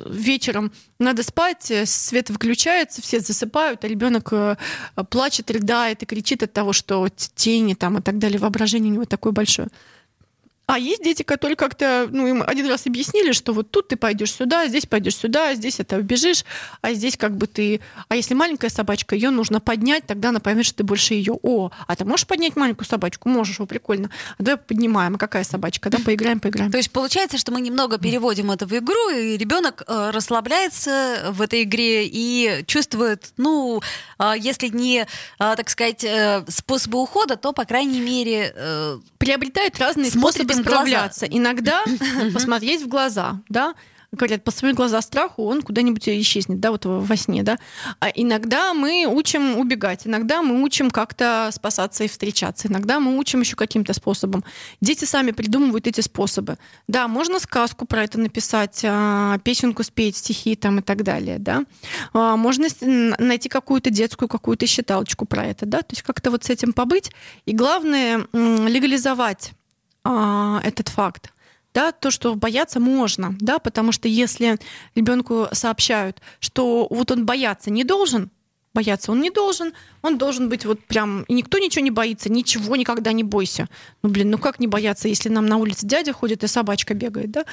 вечером 0.08 0.72
надо 0.98 1.22
спать, 1.22 1.70
э, 1.70 1.84
свет 1.84 2.30
выключается, 2.30 3.02
все 3.02 3.20
засыпают, 3.20 3.84
а 3.84 3.88
ребенок 3.88 4.32
э, 4.32 4.56
плачет, 5.10 5.50
рыдает 5.50 6.02
и 6.02 6.06
кричит 6.06 6.42
от 6.42 6.52
того, 6.52 6.72
что 6.72 7.06
тени 7.34 7.74
там 7.74 7.98
и 7.98 8.00
так 8.00 8.18
далее, 8.18 8.38
воображение 8.38 8.90
у 8.90 8.94
него 8.94 9.04
такое 9.04 9.32
большое. 9.32 9.68
А 10.66 10.78
есть 10.80 11.02
дети, 11.04 11.22
которые 11.22 11.56
как-то, 11.56 12.08
ну, 12.10 12.26
им 12.26 12.42
один 12.44 12.66
раз 12.66 12.86
объяснили, 12.86 13.30
что 13.30 13.52
вот 13.52 13.70
тут 13.70 13.86
ты 13.88 13.96
пойдешь 13.96 14.32
сюда, 14.32 14.66
здесь 14.66 14.84
пойдешь 14.84 15.14
сюда, 15.14 15.54
здесь 15.54 15.78
это 15.78 15.96
убежишь, 15.96 16.44
а 16.80 16.92
здесь 16.92 17.16
как 17.16 17.36
бы 17.36 17.46
ты... 17.46 17.80
А 18.08 18.16
если 18.16 18.34
маленькая 18.34 18.68
собачка, 18.68 19.14
ее 19.14 19.30
нужно 19.30 19.60
поднять, 19.60 20.06
тогда 20.06 20.30
она 20.30 20.40
поймет, 20.40 20.66
что 20.66 20.78
ты 20.78 20.84
больше 20.84 21.14
ее. 21.14 21.38
О, 21.40 21.70
а 21.86 21.94
ты 21.94 22.04
можешь 22.04 22.26
поднять 22.26 22.56
маленькую 22.56 22.86
собачку? 22.86 23.28
Можешь, 23.28 23.60
о, 23.60 23.66
прикольно. 23.66 24.10
А 24.38 24.42
давай 24.42 24.56
поднимаем. 24.56 25.14
А 25.14 25.18
какая 25.18 25.44
собачка? 25.44 25.88
Да, 25.88 25.98
поиграем, 26.04 26.40
поиграем. 26.40 26.72
То 26.72 26.78
есть 26.78 26.90
получается, 26.90 27.38
что 27.38 27.52
мы 27.52 27.60
немного 27.60 27.98
переводим 27.98 28.50
это 28.50 28.66
в 28.66 28.76
игру, 28.76 29.10
и 29.10 29.36
ребенок 29.36 29.84
э, 29.86 30.10
расслабляется 30.10 31.28
в 31.30 31.42
этой 31.42 31.62
игре 31.62 32.08
и 32.08 32.64
чувствует, 32.66 33.32
ну, 33.36 33.80
э, 34.18 34.32
если 34.36 34.66
не, 34.66 35.02
э, 35.02 35.06
так 35.38 35.70
сказать, 35.70 36.04
способы 36.48 37.00
ухода, 37.00 37.36
то, 37.36 37.52
по 37.52 37.64
крайней 37.64 38.00
мере... 38.00 38.52
Приобретает 39.18 39.78
разные 39.78 40.10
способы 40.10 40.55
справляться. 40.56 41.26
Иногда 41.26 41.84
посмотреть 42.34 42.82
в 42.82 42.88
глаза, 42.88 43.40
да, 43.48 43.74
говорят, 44.12 44.44
посмотреть 44.44 44.76
глаза 44.76 45.00
страху, 45.02 45.44
он 45.44 45.62
куда-нибудь 45.62 46.08
исчезнет, 46.08 46.60
да, 46.60 46.70
вот 46.70 46.84
во 46.84 47.16
сне, 47.16 47.42
да. 47.42 47.58
А 48.00 48.08
иногда 48.08 48.74
мы 48.74 49.06
учим 49.06 49.58
убегать, 49.58 50.06
иногда 50.06 50.42
мы 50.42 50.62
учим 50.62 50.90
как-то 50.90 51.50
спасаться 51.52 52.04
и 52.04 52.08
встречаться, 52.08 52.68
иногда 52.68 53.00
мы 53.00 53.16
учим 53.18 53.40
еще 53.40 53.56
каким-то 53.56 53.92
способом. 53.92 54.44
Дети 54.80 55.04
сами 55.04 55.30
придумывают 55.30 55.86
эти 55.86 56.00
способы. 56.00 56.58
Да, 56.88 57.08
можно 57.08 57.38
сказку 57.38 57.86
про 57.86 58.04
это 58.04 58.18
написать, 58.18 58.80
а, 58.84 59.38
песенку 59.38 59.82
спеть, 59.82 60.16
стихи 60.16 60.56
там 60.56 60.80
и 60.80 60.82
так 60.82 61.02
далее, 61.02 61.38
да. 61.38 61.64
А, 62.12 62.36
можно 62.36 62.66
найти 62.80 63.48
какую-то 63.48 63.90
детскую, 63.90 64.28
какую-то 64.28 64.66
считалочку 64.66 65.26
про 65.26 65.44
это, 65.44 65.66
да, 65.66 65.78
то 65.78 65.92
есть 65.92 66.02
как-то 66.02 66.30
вот 66.30 66.44
с 66.44 66.50
этим 66.50 66.72
побыть. 66.72 67.10
И 67.44 67.52
главное, 67.52 68.26
легализовать 68.32 69.52
а, 70.06 70.60
этот 70.62 70.88
факт. 70.88 71.32
Да, 71.74 71.92
то, 71.92 72.10
что 72.10 72.36
бояться 72.36 72.80
можно, 72.80 73.34
да, 73.38 73.58
потому 73.58 73.92
что 73.92 74.08
если 74.08 74.58
ребенку 74.94 75.48
сообщают, 75.52 76.22
что 76.40 76.86
вот 76.88 77.10
он 77.10 77.26
бояться 77.26 77.70
не 77.70 77.84
должен, 77.84 78.30
бояться 78.76 79.12
он 79.12 79.20
не 79.20 79.30
должен, 79.30 79.72
он 80.02 80.18
должен 80.18 80.48
быть 80.48 80.66
вот 80.66 80.84
прям, 80.84 81.22
и 81.22 81.32
никто 81.32 81.58
ничего 81.58 81.82
не 81.82 81.90
боится, 81.90 82.30
ничего 82.30 82.76
никогда 82.76 83.12
не 83.12 83.24
бойся. 83.24 83.68
Ну, 84.02 84.10
блин, 84.10 84.30
ну 84.30 84.38
как 84.38 84.60
не 84.60 84.66
бояться, 84.66 85.08
если 85.08 85.30
нам 85.30 85.46
на 85.46 85.56
улице 85.56 85.86
дядя 85.86 86.12
ходит 86.12 86.44
и 86.44 86.46
собачка 86.46 86.94
бегает, 86.94 87.30
да? 87.30 87.44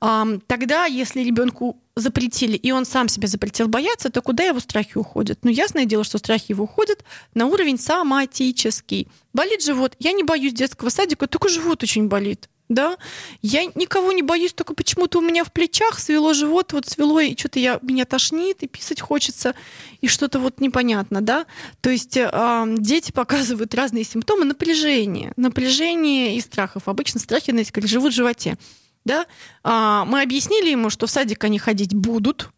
А, 0.00 0.26
тогда, 0.46 0.86
если 0.86 1.20
ребенку 1.20 1.76
запретили, 1.96 2.56
и 2.56 2.72
он 2.72 2.86
сам 2.86 3.08
себе 3.08 3.28
запретил 3.28 3.68
бояться, 3.68 4.08
то 4.10 4.22
куда 4.22 4.44
его 4.44 4.60
страхи 4.60 4.96
уходят? 4.96 5.38
Ну, 5.42 5.50
ясное 5.50 5.84
дело, 5.84 6.02
что 6.04 6.18
страхи 6.18 6.52
его 6.52 6.64
уходят 6.64 7.04
на 7.34 7.46
уровень 7.46 7.78
соматический. 7.78 9.08
Болит 9.34 9.62
живот. 9.62 9.96
Я 9.98 10.12
не 10.12 10.24
боюсь 10.24 10.54
детского 10.54 10.88
садика, 10.88 11.26
только 11.26 11.48
живот 11.48 11.82
очень 11.82 12.08
болит 12.08 12.48
да, 12.70 12.96
я 13.42 13.64
никого 13.74 14.12
не 14.12 14.22
боюсь, 14.22 14.52
только 14.52 14.74
почему-то 14.74 15.18
у 15.18 15.22
меня 15.22 15.42
в 15.42 15.52
плечах 15.52 15.98
свело 15.98 16.32
живот, 16.32 16.72
вот 16.72 16.86
свело, 16.86 17.18
и 17.18 17.36
что-то 17.36 17.58
я, 17.58 17.80
меня 17.82 18.04
тошнит, 18.04 18.62
и 18.62 18.68
писать 18.68 19.00
хочется, 19.00 19.54
и 20.00 20.06
что-то 20.06 20.38
вот 20.38 20.60
непонятно, 20.60 21.20
да. 21.20 21.46
То 21.80 21.90
есть 21.90 22.16
э, 22.16 22.64
дети 22.78 23.10
показывают 23.10 23.74
разные 23.74 24.04
симптомы 24.04 24.44
напряжения, 24.44 25.32
напряжения 25.36 26.36
и 26.36 26.40
страхов. 26.40 26.86
Обычно 26.86 27.18
страхи, 27.18 27.50
знаете, 27.50 27.72
как 27.72 27.88
живут 27.88 28.12
в 28.12 28.16
животе, 28.16 28.56
да. 29.04 29.26
А, 29.64 30.04
мы 30.04 30.22
объяснили 30.22 30.70
ему, 30.70 30.90
что 30.90 31.08
в 31.08 31.10
садик 31.10 31.42
они 31.42 31.58
ходить 31.58 31.92
будут, 31.92 32.50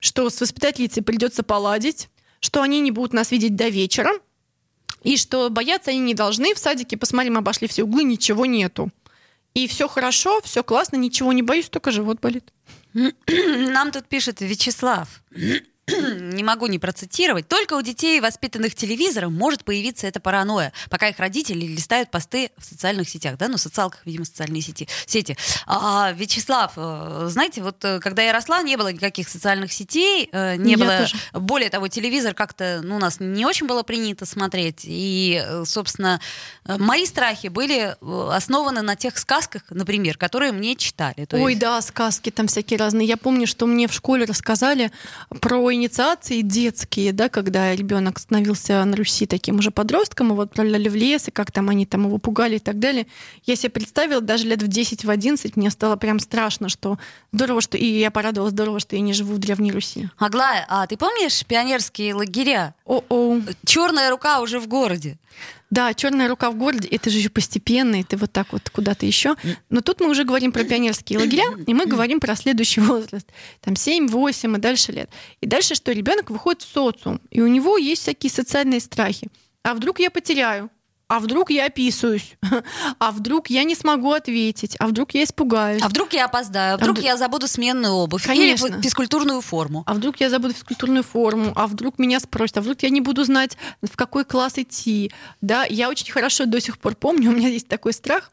что 0.00 0.28
с 0.28 0.40
воспитательницей 0.40 1.04
придется 1.04 1.44
поладить, 1.44 2.08
что 2.40 2.62
они 2.62 2.80
не 2.80 2.90
будут 2.90 3.12
нас 3.12 3.30
видеть 3.30 3.54
до 3.54 3.68
вечера, 3.68 4.10
и 5.04 5.16
что 5.16 5.50
бояться 5.50 5.92
они 5.92 6.00
не 6.00 6.14
должны. 6.14 6.52
В 6.52 6.58
садике, 6.58 6.96
посмотрим, 6.96 7.38
обошли 7.38 7.68
все 7.68 7.84
углы, 7.84 8.02
ничего 8.02 8.44
нету. 8.44 8.90
И 9.54 9.66
все 9.66 9.86
хорошо, 9.88 10.40
все 10.42 10.62
классно, 10.62 10.96
ничего 10.96 11.32
не 11.32 11.42
боюсь, 11.42 11.68
только 11.68 11.90
живот 11.90 12.20
болит. 12.20 12.52
Нам 12.94 13.90
тут 13.90 14.06
пишет 14.06 14.40
Вячеслав. 14.40 15.22
не 15.88 16.44
могу 16.44 16.66
не 16.68 16.78
процитировать, 16.78 17.48
только 17.48 17.74
у 17.74 17.82
детей, 17.82 18.20
воспитанных 18.20 18.74
телевизором, 18.74 19.34
может 19.34 19.64
появиться 19.64 20.06
эта 20.06 20.20
паранойя, 20.20 20.72
пока 20.90 21.08
их 21.08 21.18
родители 21.18 21.66
листают 21.66 22.10
посты 22.10 22.50
в 22.56 22.64
социальных 22.64 23.08
сетях, 23.08 23.36
да, 23.36 23.48
ну, 23.48 23.56
в 23.56 23.60
социалках, 23.60 24.00
видимо, 24.04 24.24
социальные 24.24 24.62
сети. 24.62 24.88
сети. 25.06 25.36
А, 25.66 26.12
Вячеслав, 26.12 26.72
э, 26.76 27.26
знаете, 27.28 27.62
вот 27.62 27.84
э, 27.84 27.98
когда 27.98 28.22
я 28.22 28.32
росла, 28.32 28.62
не 28.62 28.76
было 28.76 28.92
никаких 28.92 29.28
социальных 29.28 29.72
сетей, 29.72 30.28
э, 30.32 30.54
не 30.56 30.72
Я 30.72 30.78
было, 30.78 30.98
тоже. 30.98 31.16
более 31.32 31.68
того, 31.70 31.88
телевизор 31.88 32.34
как-то, 32.34 32.80
ну, 32.84 32.96
у 32.96 33.00
нас 33.00 33.18
не 33.18 33.44
очень 33.44 33.66
было 33.66 33.82
принято 33.82 34.24
смотреть, 34.24 34.82
и, 34.84 35.44
собственно, 35.64 36.20
мои 36.64 37.06
страхи 37.06 37.48
были 37.48 37.96
основаны 38.30 38.82
на 38.82 38.94
тех 38.94 39.18
сказках, 39.18 39.62
например, 39.70 40.16
которые 40.16 40.52
мне 40.52 40.76
читали. 40.76 41.24
То 41.24 41.36
Ой, 41.38 41.52
есть- 41.52 41.60
да, 41.60 41.80
сказки 41.82 42.30
там 42.30 42.46
всякие 42.46 42.78
разные. 42.78 43.06
Я 43.06 43.16
помню, 43.16 43.46
что 43.48 43.66
мне 43.66 43.88
в 43.88 43.92
школе 43.92 44.24
рассказали 44.26 44.92
про 45.40 45.71
инициации 45.74 46.40
детские, 46.42 47.12
да, 47.12 47.28
когда 47.28 47.74
ребенок 47.74 48.18
становился 48.18 48.84
на 48.84 48.96
Руси 48.96 49.26
таким 49.26 49.58
уже 49.58 49.70
подростком, 49.70 50.30
его 50.30 50.42
отправляли 50.42 50.88
в 50.88 50.94
лес, 50.94 51.28
и 51.28 51.30
как 51.30 51.50
там 51.50 51.68
они 51.68 51.86
там 51.86 52.06
его 52.06 52.18
пугали 52.18 52.56
и 52.56 52.58
так 52.58 52.78
далее. 52.78 53.06
Я 53.44 53.56
себе 53.56 53.70
представила, 53.70 54.20
даже 54.20 54.46
лет 54.46 54.62
в 54.62 54.68
10, 54.68 55.04
в 55.04 55.10
11 55.10 55.56
мне 55.56 55.70
стало 55.70 55.96
прям 55.96 56.18
страшно, 56.18 56.68
что 56.68 56.98
здорово, 57.32 57.60
что... 57.60 57.76
И 57.76 57.84
я 57.84 58.10
порадовалась, 58.10 58.52
здорово, 58.52 58.80
что 58.80 58.96
я 58.96 59.02
не 59.02 59.12
живу 59.12 59.34
в 59.34 59.38
Древней 59.38 59.72
Руси. 59.72 60.08
Аглая, 60.18 60.64
а 60.68 60.86
ты 60.86 60.96
помнишь 60.96 61.44
пионерские 61.46 62.14
лагеря? 62.14 62.74
О-о. 62.84 63.40
Черная 63.64 64.10
рука 64.10 64.40
уже 64.40 64.60
в 64.60 64.68
городе. 64.68 65.18
Да, 65.72 65.94
черная 65.94 66.28
рука 66.28 66.50
в 66.50 66.56
городе, 66.58 66.86
это 66.88 67.08
же 67.08 67.30
постепенно, 67.30 67.98
и 67.98 68.02
ты 68.02 68.18
вот 68.18 68.30
так 68.30 68.52
вот 68.52 68.68
куда-то 68.68 69.06
еще. 69.06 69.36
Но 69.70 69.80
тут 69.80 70.00
мы 70.00 70.10
уже 70.10 70.24
говорим 70.24 70.52
про 70.52 70.64
пионерские 70.64 71.18
лагеря, 71.18 71.46
и 71.66 71.72
мы 71.72 71.86
говорим 71.86 72.20
про 72.20 72.36
следующий 72.36 72.82
возраст. 72.82 73.26
Там 73.62 73.74
7, 73.74 74.06
8 74.08 74.54
и 74.54 74.58
дальше 74.60 74.92
лет. 74.92 75.08
И 75.40 75.46
дальше 75.46 75.74
что? 75.74 75.90
Ребенок 75.92 76.28
выходит 76.28 76.60
в 76.60 76.70
социум, 76.70 77.22
и 77.30 77.40
у 77.40 77.46
него 77.46 77.78
есть 77.78 78.02
всякие 78.02 78.30
социальные 78.30 78.80
страхи. 78.80 79.28
А 79.62 79.72
вдруг 79.72 79.98
я 79.98 80.10
потеряю? 80.10 80.68
А 81.12 81.18
вдруг 81.20 81.50
я 81.50 81.66
описываюсь? 81.66 82.36
А 82.98 83.10
вдруг 83.10 83.50
я 83.50 83.64
не 83.64 83.74
смогу 83.74 84.12
ответить? 84.12 84.76
А 84.78 84.86
вдруг 84.86 85.12
я 85.12 85.24
испугаюсь? 85.24 85.82
А 85.82 85.88
вдруг 85.88 86.14
я 86.14 86.24
опоздаю? 86.24 86.74
А 86.74 86.76
вдруг 86.78 86.92
вдруг- 86.92 87.04
я 87.04 87.18
забуду 87.18 87.46
сменную 87.46 87.92
обувь? 87.92 88.24
Конечно. 88.26 88.66
Или 88.68 88.80
физкультурную 88.80 89.42
форму? 89.42 89.82
А 89.86 89.92
вдруг 89.92 90.20
я 90.20 90.30
забуду 90.30 90.54
физкультурную 90.54 91.02
форму? 91.02 91.52
А 91.54 91.66
вдруг 91.66 91.98
меня 91.98 92.18
спросят? 92.18 92.56
А 92.56 92.60
вдруг 92.62 92.82
я 92.82 92.88
не 92.88 93.02
буду 93.02 93.24
знать, 93.24 93.58
в 93.82 93.94
какой 93.94 94.24
класс 94.24 94.54
идти? 94.56 95.12
Да, 95.42 95.66
я 95.68 95.90
очень 95.90 96.10
хорошо 96.10 96.46
до 96.46 96.60
сих 96.62 96.78
пор 96.78 96.94
помню, 96.94 97.30
у 97.32 97.34
меня 97.34 97.48
есть 97.48 97.68
такой 97.68 97.92
страх, 97.92 98.30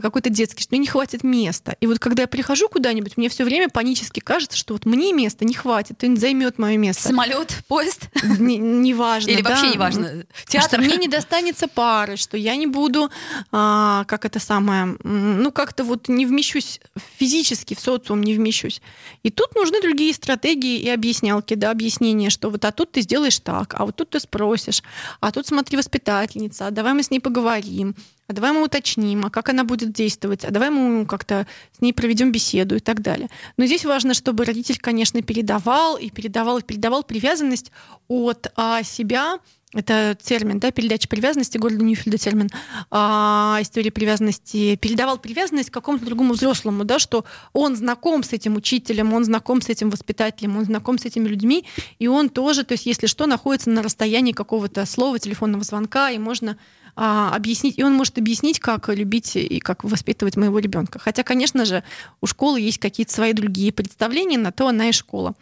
какой-то 0.00 0.30
детский, 0.30 0.62
что 0.62 0.74
мне 0.74 0.80
не 0.80 0.86
хватит 0.86 1.24
места. 1.24 1.76
И 1.80 1.86
вот 1.86 1.98
когда 1.98 2.22
я 2.22 2.28
прихожу 2.28 2.68
куда-нибудь, 2.68 3.16
мне 3.16 3.28
все 3.28 3.44
время 3.44 3.68
панически 3.68 4.20
кажется, 4.20 4.56
что 4.56 4.74
вот 4.74 4.84
мне 4.86 5.12
места 5.12 5.44
не 5.44 5.54
хватит, 5.54 5.96
кто-нибудь 5.96 6.20
займет 6.20 6.58
мое 6.58 6.76
место. 6.76 7.08
Самолет, 7.08 7.62
поезд? 7.68 8.08
Не- 8.38 8.58
Неважно. 8.58 9.30
Или 9.30 9.42
да. 9.42 9.50
вообще 9.50 9.70
неважно? 9.70 10.24
Театр? 10.46 10.80
Что 10.80 10.80
мне 10.80 10.96
не 10.96 11.08
достанется 11.08 11.68
пары, 11.68 12.16
что 12.16 12.36
я 12.36 12.56
не 12.56 12.66
буду, 12.66 13.10
а, 13.50 14.04
как 14.04 14.24
это 14.24 14.38
самое, 14.38 14.96
ну 15.02 15.50
как-то 15.52 15.84
вот 15.84 16.08
не 16.08 16.26
вмещусь 16.26 16.80
физически 17.18 17.74
в 17.74 17.80
социум, 17.80 18.22
не 18.22 18.34
вмещусь. 18.34 18.80
И 19.22 19.30
тут 19.30 19.54
нужны 19.54 19.80
другие 19.80 20.12
стратегии 20.14 20.78
и 20.78 20.88
объяснялки, 20.88 21.54
да, 21.54 21.70
объяснения, 21.70 22.30
что 22.30 22.50
вот 22.50 22.64
а 22.64 22.72
тут 22.72 22.92
ты 22.92 23.02
сделаешь 23.02 23.38
так, 23.38 23.74
а 23.78 23.84
вот 23.86 23.96
тут 23.96 24.10
ты 24.10 24.20
спросишь, 24.20 24.82
а 25.20 25.30
тут 25.32 25.46
смотри 25.46 25.76
воспитательница, 25.76 26.66
а 26.66 26.70
давай 26.70 26.92
мы 26.92 27.02
с 27.02 27.10
ней 27.10 27.20
поговорим, 27.20 27.94
а 28.32 28.34
давай 28.34 28.52
мы 28.52 28.62
уточним, 28.64 29.26
а 29.26 29.30
как 29.30 29.50
она 29.50 29.64
будет 29.64 29.92
действовать, 29.92 30.44
а 30.44 30.50
давай 30.50 30.70
мы 30.70 31.06
как-то 31.06 31.46
с 31.76 31.80
ней 31.80 31.92
проведем 31.92 32.32
беседу 32.32 32.76
и 32.76 32.80
так 32.80 33.02
далее. 33.02 33.28
Но 33.56 33.66
здесь 33.66 33.84
важно, 33.84 34.14
чтобы 34.14 34.44
родитель, 34.44 34.78
конечно, 34.78 35.22
передавал 35.22 35.96
и 35.96 36.10
передавал 36.10 36.58
и 36.58 36.62
передавал 36.62 37.02
привязанность 37.02 37.70
от 38.08 38.50
а, 38.56 38.82
себя 38.82 39.38
это 39.74 40.16
термин, 40.22 40.58
да, 40.58 40.70
передача 40.70 41.08
привязанности, 41.08 41.56
Гордон 41.56 41.86
Ньюфельда 41.86 42.18
термин, 42.18 42.50
а, 42.90 43.58
история 43.62 43.90
привязанности, 43.90 44.76
передавал 44.76 45.18
привязанность 45.18 45.70
какому-то 45.70 46.04
другому 46.04 46.34
взрослому, 46.34 46.84
да, 46.84 46.98
что 46.98 47.24
он 47.54 47.74
знаком 47.74 48.22
с 48.22 48.34
этим 48.34 48.56
учителем, 48.56 49.14
он 49.14 49.24
знаком 49.24 49.62
с 49.62 49.70
этим 49.70 49.88
воспитателем, 49.88 50.58
он 50.58 50.66
знаком 50.66 50.98
с 50.98 51.06
этими 51.06 51.26
людьми, 51.26 51.64
и 51.98 52.06
он 52.06 52.28
тоже, 52.28 52.64
то 52.64 52.72
есть 52.72 52.84
если 52.84 53.06
что, 53.06 53.26
находится 53.26 53.70
на 53.70 53.82
расстоянии 53.82 54.32
какого-то 54.32 54.84
слова, 54.84 55.18
телефонного 55.18 55.64
звонка, 55.64 56.10
и 56.10 56.18
можно 56.18 56.58
а, 56.94 57.34
объяснить, 57.34 57.78
и 57.78 57.84
он 57.84 57.94
может 57.94 58.18
объяснить, 58.18 58.60
как 58.60 58.88
любить 58.88 59.36
и 59.36 59.60
как 59.60 59.84
воспитывать 59.84 60.36
моего 60.36 60.58
ребенка. 60.58 60.98
Хотя, 60.98 61.22
конечно 61.22 61.64
же, 61.64 61.82
у 62.20 62.26
школы 62.26 62.60
есть 62.60 62.78
какие-то 62.78 63.12
свои 63.12 63.32
другие 63.32 63.72
представления, 63.72 64.38
на 64.38 64.52
то 64.52 64.68
она 64.68 64.88
и 64.88 64.92
школа. 64.92 65.34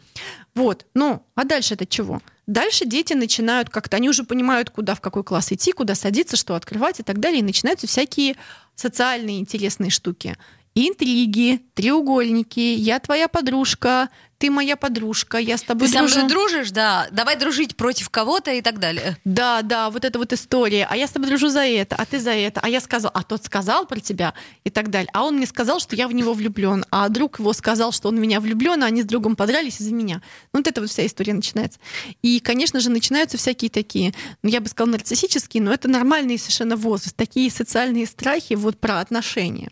Вот. 0.54 0.86
Ну, 0.94 1.24
а 1.34 1.44
дальше 1.44 1.74
это 1.74 1.86
чего? 1.86 2.20
Дальше 2.46 2.84
дети 2.84 3.12
начинают 3.12 3.70
как-то, 3.70 3.96
они 3.96 4.08
уже 4.08 4.24
понимают, 4.24 4.70
куда, 4.70 4.94
в 4.94 5.00
какой 5.00 5.22
класс 5.24 5.52
идти, 5.52 5.72
куда 5.72 5.94
садиться, 5.94 6.36
что 6.36 6.54
открывать 6.54 7.00
и 7.00 7.02
так 7.02 7.20
далее. 7.20 7.40
И 7.40 7.44
начинаются 7.44 7.86
всякие 7.86 8.36
социальные 8.74 9.40
интересные 9.40 9.90
штуки. 9.90 10.36
Интриги, 10.74 11.61
треугольники, 11.74 12.61
я 12.61 13.00
твоя 13.00 13.26
подружка, 13.28 14.09
ты 14.40 14.50
моя 14.50 14.76
подружка, 14.76 15.37
я 15.37 15.59
с 15.59 15.62
тобой 15.62 15.88
Ты 15.88 15.92
со 15.92 15.98
дружу. 15.98 16.16
мной 16.20 16.28
дружишь, 16.30 16.70
да, 16.70 17.09
давай 17.11 17.37
дружить 17.37 17.76
против 17.76 18.09
кого-то 18.09 18.52
и 18.52 18.62
так 18.62 18.78
далее. 18.78 19.18
Да, 19.26 19.61
да, 19.61 19.90
вот 19.90 20.04
эта 20.04 20.18
вот 20.18 20.33
история. 20.33 20.87
А 20.88 20.96
я 20.96 21.06
с 21.06 21.11
тобой 21.11 21.28
дружу 21.28 21.48
за 21.50 21.66
это, 21.66 21.96
а 21.96 22.06
ты 22.06 22.18
за 22.18 22.30
это. 22.30 22.61
А 22.62 22.68
я 22.70 22.80
сказал, 22.80 23.11
а 23.12 23.22
тот 23.22 23.44
сказал 23.44 23.85
про 23.85 24.00
тебя 24.00 24.33
и 24.64 24.70
так 24.70 24.88
далее. 24.88 25.11
А 25.12 25.24
он 25.24 25.37
мне 25.37 25.46
сказал, 25.46 25.78
что 25.78 25.94
я 25.94 26.09
в 26.09 26.14
него 26.14 26.33
влюблен. 26.33 26.87
А 26.90 27.11
друг 27.11 27.38
его 27.38 27.52
сказал, 27.52 27.92
что 27.92 28.09
он 28.09 28.16
в 28.16 28.20
меня 28.20 28.40
влюблен, 28.40 28.83
а 28.83 28.87
они 28.87 29.02
с 29.02 29.04
другом 29.04 29.37
подрались 29.37 29.78
из-за 29.78 29.92
меня. 29.92 30.22
Ну, 30.54 30.61
вот 30.61 30.66
эта 30.68 30.80
вот 30.80 30.88
вся 30.88 31.04
история 31.04 31.35
начинается. 31.35 31.78
И, 32.22 32.40
конечно 32.40 32.80
же, 32.80 32.88
начинаются 32.88 33.37
всякие 33.37 33.70
такие, 33.70 34.14
ну, 34.42 34.48
я 34.48 34.62
бы 34.62 34.68
сказала, 34.68 34.92
нарциссические, 34.92 35.62
но 35.62 35.70
это 35.70 35.87
нормальный 35.87 36.38
совершенно 36.38 36.76
возраст. 36.76 37.14
Такие 37.14 37.50
социальные 37.50 38.06
страхи 38.06 38.54
вот 38.54 38.78
про 38.78 39.00
отношения. 39.00 39.68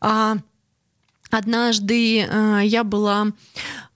А, 0.00 0.38
Однажды 1.30 2.20
э, 2.20 2.60
я 2.64 2.84
была 2.84 3.26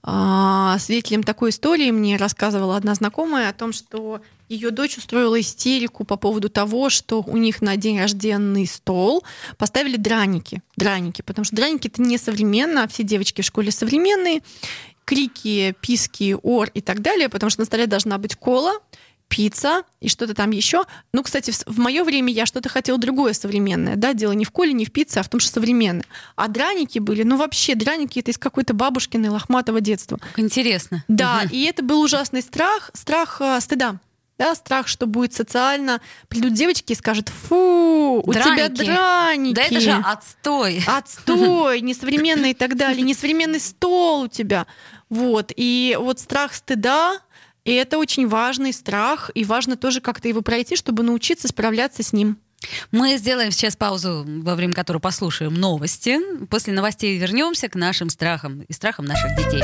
э, 0.03 0.75
свидетелем 0.77 1.23
такой 1.23 1.49
истории. 1.49 1.89
Мне 1.89 2.17
рассказывала 2.17 2.77
одна 2.77 2.93
знакомая 2.93 3.49
о 3.49 3.53
том, 3.53 3.73
что 3.73 4.21
ее 4.49 4.69
дочь 4.69 4.97
устроила 4.97 5.39
истерику 5.39 6.03
по 6.03 6.15
поводу 6.15 6.49
того, 6.49 6.91
что 6.91 7.23
у 7.25 7.37
них 7.37 7.61
на 7.61 7.75
день 7.75 7.99
рожденный 7.99 8.67
стол 8.67 9.23
поставили 9.57 9.97
драники. 9.97 10.61
Драники, 10.75 11.23
потому 11.23 11.43
что 11.43 11.55
драники 11.55 11.87
это 11.87 12.03
не 12.03 12.19
современно, 12.19 12.83
а 12.83 12.87
все 12.87 13.01
девочки 13.01 13.41
в 13.41 13.45
школе 13.45 13.71
современные. 13.71 14.41
Крики, 15.03 15.75
писки, 15.81 16.37
ор 16.43 16.69
и 16.73 16.81
так 16.81 17.01
далее, 17.01 17.29
потому 17.29 17.49
что 17.49 17.61
на 17.61 17.65
столе 17.65 17.87
должна 17.87 18.17
быть 18.19 18.35
кола, 18.35 18.73
пицца 19.35 19.83
и 19.99 20.09
что-то 20.09 20.33
там 20.33 20.51
еще. 20.51 20.83
Ну, 21.13 21.23
кстати, 21.23 21.51
в, 21.51 21.63
в 21.65 21.79
мое 21.79 22.03
время 22.03 22.31
я 22.31 22.45
что-то 22.45 22.69
хотела 22.69 22.97
другое 22.99 23.33
современное. 23.33 23.95
Да, 23.95 24.13
дело 24.13 24.33
не 24.33 24.45
в 24.45 24.51
коле, 24.51 24.73
не 24.73 24.85
в 24.85 24.91
пицце, 24.91 25.19
а 25.19 25.23
в 25.23 25.29
том, 25.29 25.39
что 25.39 25.51
современное. 25.53 26.05
А 26.35 26.47
драники 26.47 26.99
были, 26.99 27.23
ну 27.23 27.37
вообще, 27.37 27.75
драники 27.75 28.19
это 28.19 28.31
из 28.31 28.37
какой-то 28.37 28.73
бабушкиной 28.73 29.29
лохматого 29.29 29.81
детства. 29.81 30.17
Как 30.17 30.39
интересно. 30.39 31.03
Да, 31.07 31.41
Мгм. 31.45 31.49
и 31.51 31.63
это 31.63 31.83
был 31.83 32.01
ужасный 32.01 32.41
страх, 32.41 32.91
страх 32.93 33.37
э, 33.41 33.59
стыда. 33.61 33.95
Да, 34.39 34.55
страх, 34.55 34.87
что 34.87 35.05
будет 35.05 35.33
социально. 35.33 36.01
Придут 36.27 36.53
девочки 36.53 36.93
и 36.93 36.95
скажут, 36.95 37.29
фу, 37.29 38.21
у 38.25 38.33
тебя 38.33 38.43
Драники. 38.67 38.83
драники. 38.85 39.55
Да 39.55 39.61
это 39.63 39.79
же 39.79 39.91
отстой. 39.91 40.83
Отстой, 40.87 41.81
несовременный 41.81 42.51
и 42.51 42.53
так 42.55 42.75
далее, 42.75 43.03
несовременный 43.03 43.59
стол 43.59 44.21
у 44.23 44.27
тебя. 44.27 44.65
Вот. 45.09 45.51
И 45.55 45.95
вот 45.99 46.19
страх 46.19 46.55
стыда, 46.55 47.19
и 47.65 47.73
это 47.73 47.97
очень 47.97 48.27
важный 48.27 48.73
страх, 48.73 49.31
и 49.33 49.43
важно 49.43 49.77
тоже 49.77 50.01
как-то 50.01 50.27
его 50.27 50.41
пройти, 50.41 50.75
чтобы 50.75 51.03
научиться 51.03 51.47
справляться 51.47 52.03
с 52.03 52.11
ним. 52.11 52.37
Мы 52.91 53.17
сделаем 53.17 53.51
сейчас 53.51 53.75
паузу, 53.75 54.25
во 54.25 54.55
время 54.55 54.73
которой 54.73 54.99
послушаем 54.99 55.53
новости. 55.53 56.19
После 56.47 56.73
новостей 56.73 57.17
вернемся 57.17 57.67
к 57.69 57.75
нашим 57.75 58.09
страхам 58.09 58.61
и 58.61 58.73
страхам 58.73 59.05
наших 59.05 59.35
детей. 59.35 59.63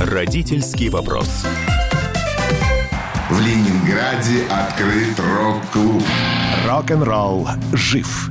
Родительский 0.00 0.90
вопрос. 0.90 1.44
В 3.30 3.40
Ленинграде 3.40 4.44
открыт 4.50 5.18
рок-клуб. 5.18 6.02
Рок-н-ролл 6.66 7.48
жив. 7.72 8.30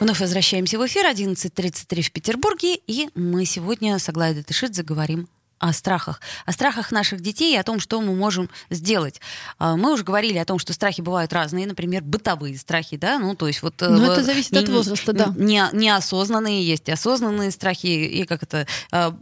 Вновь 0.00 0.20
возвращаемся 0.20 0.78
в 0.78 0.86
эфир 0.86 1.04
11.33 1.04 2.00
в 2.00 2.10
Петербурге, 2.10 2.76
и 2.86 3.10
мы 3.14 3.44
сегодня 3.44 3.98
с 3.98 4.08
Аглайдой 4.08 4.42
Тышидзе 4.42 4.82
говорим 4.82 5.28
о 5.58 5.74
страхах, 5.74 6.22
о 6.46 6.52
страхах 6.52 6.90
наших 6.90 7.20
детей 7.20 7.52
и 7.52 7.58
о 7.58 7.62
том, 7.62 7.80
что 7.80 8.00
мы 8.00 8.14
можем 8.14 8.48
сделать. 8.70 9.20
А, 9.58 9.76
мы 9.76 9.92
уже 9.92 10.02
говорили 10.02 10.38
о 10.38 10.46
том, 10.46 10.58
что 10.58 10.72
страхи 10.72 11.02
бывают 11.02 11.34
разные, 11.34 11.66
например, 11.66 12.02
бытовые 12.02 12.56
страхи, 12.56 12.96
да, 12.96 13.18
ну 13.18 13.34
то 13.34 13.46
есть 13.46 13.60
вот. 13.60 13.74
Но 13.78 13.90
ну, 13.90 14.10
это 14.10 14.24
зависит 14.24 14.56
от 14.56 14.70
возраста, 14.70 15.12
да. 15.12 15.34
Не, 15.36 15.68
неосознанные 15.74 16.64
есть 16.64 16.88
осознанные 16.88 17.50
страхи 17.50 17.88
и 17.88 18.24
как 18.24 18.42
это 18.42 18.66
а, 18.90 19.14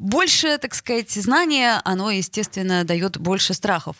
больше, 0.00 0.58
так 0.58 0.74
сказать, 0.74 1.12
знания, 1.12 1.80
оно 1.84 2.10
естественно 2.10 2.82
дает 2.82 3.18
больше 3.18 3.54
страхов. 3.54 3.94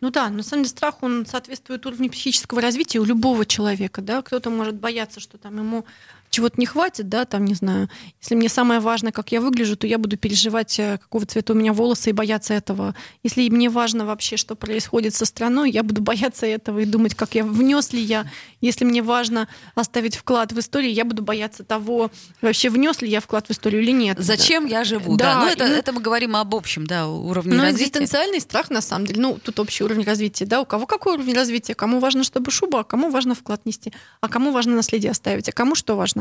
Ну 0.00 0.10
да, 0.10 0.30
на 0.30 0.42
самом 0.42 0.62
деле 0.62 0.70
страх, 0.70 1.02
он 1.02 1.26
соответствует 1.26 1.84
уровню 1.84 2.10
психического 2.10 2.62
развития 2.62 3.00
у 3.00 3.04
любого 3.04 3.44
человека, 3.44 4.00
да, 4.00 4.22
кто-то 4.22 4.48
может 4.48 4.76
бояться, 4.76 5.20
что 5.20 5.36
там 5.36 5.58
ему 5.58 5.84
чего-то 6.30 6.58
не 6.58 6.66
хватит, 6.66 7.08
да, 7.08 7.24
там, 7.24 7.44
не 7.44 7.54
знаю, 7.54 7.88
если 8.20 8.34
мне 8.34 8.48
самое 8.48 8.80
важное, 8.80 9.12
как 9.12 9.32
я 9.32 9.40
выгляжу, 9.40 9.76
то 9.76 9.86
я 9.86 9.98
буду 9.98 10.16
переживать, 10.16 10.78
э, 10.78 10.98
какого 10.98 11.26
цвета 11.26 11.52
у 11.52 11.56
меня 11.56 11.72
волосы 11.72 12.10
и 12.10 12.12
бояться 12.12 12.54
этого. 12.54 12.94
Если 13.22 13.48
мне 13.48 13.68
важно 13.68 14.06
вообще, 14.06 14.36
что 14.36 14.54
происходит 14.54 15.14
со 15.14 15.26
страной, 15.26 15.70
я 15.70 15.82
буду 15.82 16.00
бояться 16.10 16.46
этого 16.46 16.78
и 16.78 16.84
думать, 16.84 17.14
как 17.14 17.34
я 17.34 17.44
внес 17.44 17.92
ли 17.92 18.00
я. 18.00 18.26
Если 18.60 18.84
мне 18.84 19.02
важно 19.02 19.48
оставить 19.74 20.16
вклад 20.16 20.52
в 20.52 20.58
историю, 20.58 20.92
я 20.92 21.04
буду 21.04 21.22
бояться 21.22 21.64
того, 21.64 22.10
вообще 22.40 22.70
внес 22.70 23.02
ли 23.02 23.08
я 23.08 23.20
вклад 23.20 23.48
в 23.48 23.50
историю 23.50 23.82
или 23.82 23.92
нет. 23.92 24.18
Зачем 24.20 24.68
да. 24.68 24.78
я 24.78 24.84
живу? 24.84 25.16
Да, 25.16 25.34
да. 25.34 25.40
Ну, 25.40 25.46
это, 25.48 25.66
и... 25.66 25.70
это 25.70 25.92
мы 25.92 26.00
говорим 26.00 26.36
об 26.36 26.54
общем, 26.54 26.86
да, 26.86 27.08
уровне 27.08 27.54
Но 27.54 27.62
развития. 27.62 27.84
экзистенциальный 27.84 28.40
страх, 28.40 28.70
на 28.70 28.80
самом 28.80 29.06
деле, 29.06 29.20
ну, 29.20 29.38
тут 29.42 29.58
общий 29.58 29.82
уровень 29.84 30.04
развития, 30.04 30.46
да, 30.46 30.60
у 30.60 30.64
кого 30.64 30.86
какой 30.86 31.14
уровень 31.14 31.34
развития, 31.34 31.74
кому 31.74 31.98
важно, 31.98 32.22
чтобы 32.22 32.50
шуба, 32.50 32.80
а 32.80 32.84
кому 32.84 33.10
важно 33.10 33.34
вклад 33.34 33.66
нести, 33.66 33.92
а 34.20 34.28
кому 34.28 34.52
важно 34.52 34.76
наследие 34.76 35.10
оставить, 35.10 35.48
а 35.48 35.52
кому 35.52 35.74
что 35.74 35.96
важно. 35.96 36.19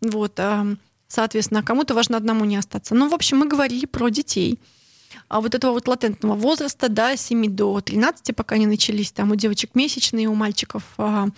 Вот, 0.00 0.40
соответственно, 1.08 1.62
кому-то 1.62 1.94
важно 1.94 2.16
одному 2.16 2.44
не 2.44 2.56
остаться. 2.56 2.94
Ну, 2.94 3.08
в 3.08 3.14
общем, 3.14 3.38
мы 3.38 3.48
говорили 3.48 3.86
про 3.86 4.08
детей. 4.08 4.58
А 5.28 5.40
вот 5.40 5.54
этого 5.54 5.72
вот 5.72 5.88
латентного 5.88 6.34
возраста, 6.34 6.88
да, 6.88 7.16
7 7.16 7.54
до 7.54 7.80
13, 7.80 8.34
пока 8.34 8.58
не 8.58 8.66
начались, 8.66 9.12
там 9.12 9.32
у 9.32 9.34
девочек 9.34 9.70
месячные, 9.74 10.28
у 10.28 10.34
мальчиков 10.34 10.82
а, 10.98 11.28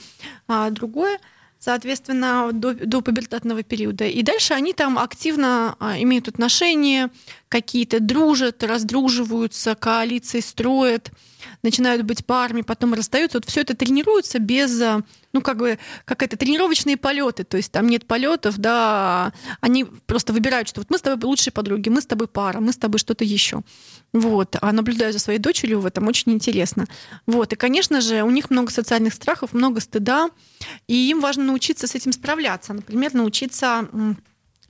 а 0.46 0.70
другое, 0.70 1.18
соответственно, 1.58 2.50
до, 2.52 2.74
до 2.74 3.00
пубертатного 3.00 3.62
периода. 3.62 4.04
И 4.04 4.22
дальше 4.22 4.54
они 4.54 4.72
там 4.74 4.98
активно 4.98 5.76
а, 5.80 6.00
имеют 6.00 6.28
отношения, 6.28 7.10
какие-то 7.48 8.00
дружат, 8.00 8.62
раздруживаются, 8.62 9.74
коалиции 9.74 10.40
строят, 10.40 11.10
начинают 11.62 12.02
быть 12.02 12.26
парами, 12.26 12.62
потом 12.62 12.94
расстаются. 12.94 13.38
Вот 13.38 13.48
все 13.48 13.62
это 13.62 13.74
тренируется 13.74 14.38
без, 14.38 14.80
э, 14.80 15.00
ну, 15.32 15.42
как 15.42 15.58
бы, 15.58 15.78
как 16.04 16.22
это, 16.22 16.36
тренировочные 16.36 16.96
полеты. 16.96 17.44
То 17.44 17.56
есть 17.56 17.70
там 17.72 17.86
нет 17.86 18.06
полетов, 18.06 18.58
да, 18.58 19.32
они 19.60 19.84
просто 19.84 20.32
выбирают, 20.32 20.68
что 20.68 20.80
вот 20.80 20.90
мы 20.90 20.98
с 20.98 21.02
тобой 21.02 21.28
лучшие 21.28 21.52
подруги, 21.52 21.88
мы 21.88 22.00
с 22.00 22.06
тобой 22.06 22.28
пара, 22.28 22.60
мы 22.60 22.72
с 22.72 22.76
тобой 22.76 22.98
что-то 22.98 23.24
еще. 23.24 23.62
Вот. 24.12 24.56
А 24.60 24.72
наблюдаю 24.72 25.12
за 25.12 25.18
своей 25.18 25.38
дочерью 25.38 25.80
в 25.80 25.86
этом 25.86 26.06
очень 26.08 26.32
интересно. 26.32 26.86
Вот. 27.26 27.52
И, 27.52 27.56
конечно 27.56 28.00
же, 28.00 28.22
у 28.22 28.30
них 28.30 28.50
много 28.50 28.70
социальных 28.70 29.14
страхов, 29.14 29.52
много 29.52 29.80
стыда, 29.80 30.30
и 30.86 31.10
им 31.10 31.20
важно 31.20 31.44
научиться 31.44 31.86
с 31.86 31.94
этим 31.94 32.12
справляться. 32.12 32.72
Например, 32.72 33.12
научиться 33.14 33.88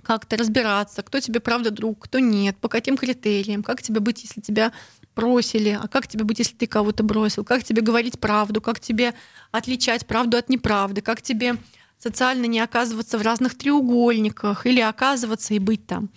как-то 0.02 0.38
разбираться, 0.38 1.02
кто 1.02 1.20
тебе 1.20 1.38
правда 1.38 1.70
друг, 1.70 1.98
кто 1.98 2.18
нет, 2.18 2.56
по 2.56 2.68
каким 2.68 2.96
критериям, 2.96 3.62
как 3.62 3.82
тебе 3.82 4.00
быть, 4.00 4.22
если 4.22 4.40
тебя 4.40 4.72
бросили, 5.18 5.76
а 5.82 5.88
как 5.88 6.06
тебе 6.06 6.22
быть, 6.22 6.38
если 6.38 6.54
ты 6.54 6.68
кого-то 6.68 7.02
бросил, 7.02 7.44
как 7.44 7.64
тебе 7.64 7.82
говорить 7.82 8.20
правду, 8.20 8.60
как 8.60 8.78
тебе 8.78 9.14
отличать 9.50 10.06
правду 10.06 10.36
от 10.36 10.48
неправды, 10.48 11.00
как 11.00 11.22
тебе 11.22 11.56
социально 11.98 12.46
не 12.46 12.60
оказываться 12.60 13.18
в 13.18 13.22
разных 13.22 13.58
треугольниках 13.58 14.64
или 14.64 14.80
оказываться 14.80 15.54
и 15.54 15.58
быть 15.58 15.84
там. 15.86 16.08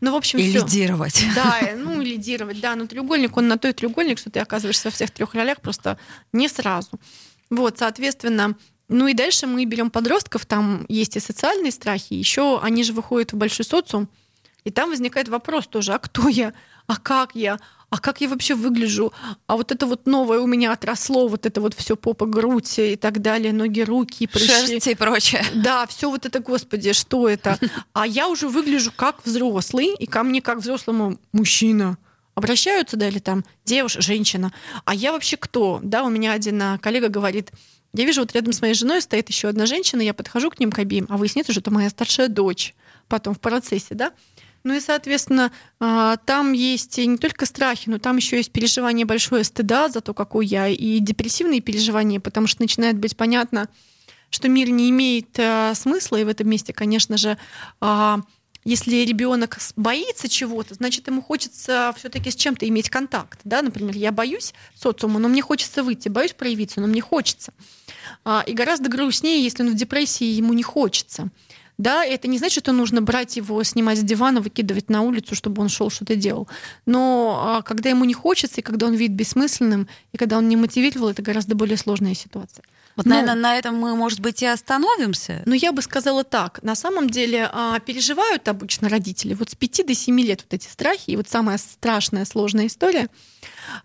Ну, 0.00 0.10
в 0.12 0.16
общем, 0.16 0.40
и 0.40 0.50
всё. 0.50 0.64
лидировать. 0.64 1.24
Да, 1.36 1.60
ну, 1.76 2.02
лидировать, 2.02 2.60
да. 2.60 2.74
Но 2.74 2.86
треугольник, 2.88 3.36
он 3.36 3.46
на 3.46 3.58
той 3.58 3.72
треугольник, 3.72 4.18
что 4.18 4.30
ты 4.30 4.40
оказываешься 4.40 4.88
во 4.88 4.90
всех 4.90 5.12
трех 5.12 5.34
ролях 5.34 5.60
просто 5.60 5.96
не 6.32 6.48
сразу. 6.48 6.90
Вот, 7.50 7.78
соответственно, 7.78 8.56
ну 8.88 9.06
и 9.06 9.14
дальше 9.14 9.46
мы 9.46 9.64
берем 9.66 9.90
подростков, 9.90 10.46
там 10.46 10.84
есть 10.88 11.16
и 11.16 11.20
социальные 11.20 11.70
страхи, 11.70 12.14
еще 12.14 12.60
они 12.60 12.82
же 12.82 12.92
выходят 12.92 13.32
в 13.32 13.36
большой 13.36 13.64
социум, 13.64 14.08
и 14.64 14.70
там 14.70 14.90
возникает 14.90 15.28
вопрос 15.28 15.66
тоже, 15.68 15.94
а 15.94 15.98
кто 15.98 16.28
я, 16.28 16.52
а 16.88 16.96
как 16.96 17.34
я, 17.34 17.58
а 17.90 17.98
как 17.98 18.20
я 18.20 18.28
вообще 18.28 18.54
выгляжу, 18.54 19.12
а 19.46 19.56
вот 19.56 19.72
это 19.72 19.86
вот 19.86 20.06
новое 20.06 20.40
у 20.40 20.46
меня 20.46 20.72
отросло, 20.72 21.26
вот 21.26 21.46
это 21.46 21.60
вот 21.60 21.74
все 21.74 21.96
попа, 21.96 22.26
грудь 22.26 22.78
и 22.78 22.96
так 22.96 23.22
далее, 23.22 23.52
ноги, 23.52 23.80
руки, 23.80 24.26
прыщи. 24.26 24.48
Шерсть 24.48 24.86
и 24.88 24.94
прочее. 24.94 25.44
Да, 25.54 25.86
все 25.86 26.10
вот 26.10 26.26
это, 26.26 26.40
господи, 26.40 26.92
что 26.92 27.28
это? 27.28 27.58
А 27.92 28.06
я 28.06 28.28
уже 28.28 28.48
выгляжу 28.48 28.92
как 28.94 29.24
взрослый, 29.24 29.94
и 29.98 30.06
ко 30.06 30.22
мне 30.22 30.42
как 30.42 30.58
взрослому 30.58 31.18
мужчина 31.32 31.96
обращаются, 32.34 32.96
да, 32.96 33.08
или 33.08 33.18
там 33.18 33.44
девушка, 33.64 34.00
женщина. 34.00 34.52
А 34.84 34.94
я 34.94 35.12
вообще 35.12 35.36
кто? 35.36 35.80
Да, 35.82 36.04
у 36.04 36.10
меня 36.10 36.32
один 36.32 36.60
а, 36.62 36.78
коллега 36.78 37.08
говорит, 37.08 37.50
я 37.94 38.04
вижу, 38.04 38.20
вот 38.20 38.32
рядом 38.32 38.52
с 38.52 38.60
моей 38.60 38.74
женой 38.74 39.00
стоит 39.00 39.28
еще 39.28 39.48
одна 39.48 39.66
женщина, 39.66 40.02
я 40.02 40.14
подхожу 40.14 40.50
к 40.50 40.60
ним 40.60 40.70
к 40.70 40.78
обеим, 40.78 41.06
а 41.08 41.16
выясняется, 41.16 41.52
что 41.52 41.60
это 41.60 41.70
моя 41.70 41.90
старшая 41.90 42.28
дочь 42.28 42.74
потом 43.08 43.34
в 43.34 43.40
процессе, 43.40 43.94
да. 43.94 44.12
Ну 44.64 44.74
и, 44.74 44.80
соответственно, 44.80 45.52
а, 45.80 46.16
там 46.18 46.52
есть 46.52 46.98
не 46.98 47.16
только 47.16 47.46
страхи, 47.46 47.88
но 47.88 47.98
там 47.98 48.16
еще 48.16 48.36
есть 48.36 48.50
переживание 48.50 49.06
большое 49.06 49.44
стыда 49.44 49.88
за 49.88 50.00
то, 50.00 50.14
какой 50.14 50.46
я, 50.46 50.68
и 50.68 50.98
депрессивные 50.98 51.60
переживания, 51.60 52.20
потому 52.20 52.46
что 52.46 52.62
начинает 52.62 52.98
быть 52.98 53.16
понятно, 53.16 53.68
что 54.30 54.48
мир 54.48 54.68
не 54.70 54.90
имеет 54.90 55.38
а, 55.38 55.74
смысла, 55.74 56.16
и 56.16 56.24
в 56.24 56.28
этом 56.28 56.48
месте, 56.48 56.72
конечно 56.72 57.16
же, 57.16 57.38
а, 57.80 58.20
если 58.64 58.96
ребенок 58.96 59.58
боится 59.76 60.28
чего-то, 60.28 60.74
значит, 60.74 61.06
ему 61.06 61.22
хочется 61.22 61.94
все-таки 61.96 62.30
с 62.30 62.36
чем-то 62.36 62.68
иметь 62.68 62.90
контакт. 62.90 63.40
Да? 63.44 63.62
Например, 63.62 63.96
я 63.96 64.12
боюсь 64.12 64.52
социума, 64.74 65.18
но 65.18 65.28
мне 65.28 65.40
хочется 65.40 65.82
выйти, 65.82 66.08
боюсь 66.08 66.34
проявиться, 66.34 66.80
но 66.82 66.86
мне 66.86 67.00
хочется. 67.00 67.54
И 68.46 68.52
гораздо 68.52 68.90
грустнее, 68.90 69.42
если 69.42 69.62
он 69.62 69.70
в 69.70 69.74
депрессии, 69.74 70.24
ему 70.24 70.52
не 70.52 70.62
хочется. 70.62 71.30
Да, 71.78 72.04
это 72.04 72.26
не 72.26 72.38
значит, 72.38 72.64
что 72.64 72.72
нужно 72.72 73.00
брать 73.00 73.36
его, 73.36 73.62
снимать 73.62 73.98
с 73.98 74.02
дивана, 74.02 74.40
выкидывать 74.40 74.90
на 74.90 75.02
улицу, 75.02 75.36
чтобы 75.36 75.62
он 75.62 75.68
шел 75.68 75.90
что-то 75.90 76.16
делал. 76.16 76.48
Но 76.86 77.40
а, 77.40 77.62
когда 77.62 77.88
ему 77.88 78.04
не 78.04 78.14
хочется, 78.14 78.60
и 78.60 78.64
когда 78.64 78.86
он 78.86 78.94
видит 78.94 79.14
бессмысленным, 79.14 79.86
и 80.12 80.16
когда 80.16 80.38
он 80.38 80.48
не 80.48 80.56
мотивировал, 80.56 81.10
это 81.10 81.22
гораздо 81.22 81.54
более 81.54 81.76
сложная 81.76 82.14
ситуация. 82.14 82.64
Вот, 82.96 83.06
ну, 83.06 83.12
наверное, 83.12 83.36
на 83.36 83.56
этом 83.56 83.76
мы, 83.76 83.94
может 83.94 84.18
быть, 84.18 84.42
и 84.42 84.46
остановимся. 84.46 85.42
Ну, 85.46 85.54
я 85.54 85.70
бы 85.70 85.82
сказала 85.82 86.24
так. 86.24 86.60
На 86.64 86.74
самом 86.74 87.08
деле 87.08 87.48
а, 87.52 87.78
переживают 87.78 88.48
обычно 88.48 88.88
родители 88.88 89.34
вот 89.34 89.50
с 89.50 89.54
5 89.54 89.86
до 89.86 89.94
7 89.94 90.20
лет 90.20 90.42
вот 90.42 90.52
эти 90.54 90.66
страхи. 90.66 91.12
И 91.12 91.16
вот 91.16 91.28
самая 91.28 91.58
страшная, 91.58 92.24
сложная 92.24 92.66
история 92.66 93.06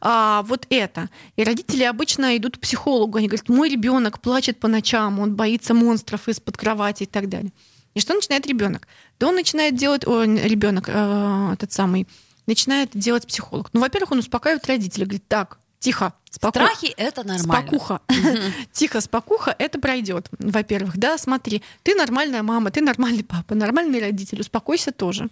а, 0.02 0.42
вот 0.48 0.66
это. 0.72 1.12
И 1.36 1.44
родители 1.44 1.84
обычно 1.84 2.36
идут 2.38 2.58
к 2.58 2.62
психологу. 2.62 3.20
Они 3.20 3.28
говорят, 3.28 3.50
мой 3.50 3.70
ребенок 3.70 4.20
плачет 4.20 4.60
по 4.60 4.68
ночам, 4.68 5.20
он 5.20 5.36
боится 5.36 5.76
монстров 5.76 6.28
из-под 6.28 6.58
кровати 6.58 7.04
и 7.04 7.06
так 7.06 7.30
далее. 7.30 7.52
И 7.94 8.00
что 8.00 8.14
начинает 8.14 8.46
ребенок? 8.48 8.88
Да 9.20 9.28
он 9.28 9.36
начинает 9.36 9.76
делать, 9.76 10.06
о, 10.08 10.24
ребенок, 10.24 10.86
э, 10.88 11.50
этот 11.54 11.72
самый, 11.72 12.08
начинает 12.48 12.90
делать 12.94 13.28
психолог. 13.28 13.70
Ну, 13.74 13.80
во-первых, 13.80 14.12
он 14.12 14.20
успокаивает 14.20 14.66
родителей, 14.68 15.06
говорит, 15.06 15.28
так, 15.28 15.60
тихо, 15.80 16.14
спокуха. 16.30 16.66
Страхи 16.66 16.94
это 16.98 17.28
нормально. 17.28 17.68
Спокуха. 17.68 18.02
Тихо, 18.72 19.02
спокуха, 19.02 19.56
это 19.60 19.80
пройдет. 19.80 20.28
Во-первых, 20.40 20.98
да, 20.98 21.18
смотри, 21.18 21.62
ты 21.84 21.94
нормальная 21.94 22.42
мама, 22.42 22.72
ты 22.72 22.82
нормальный 22.82 23.24
папа, 23.24 23.54
нормальный 23.54 24.00
родитель, 24.00 24.42
успокойся 24.42 24.92
тоже. 24.92 25.28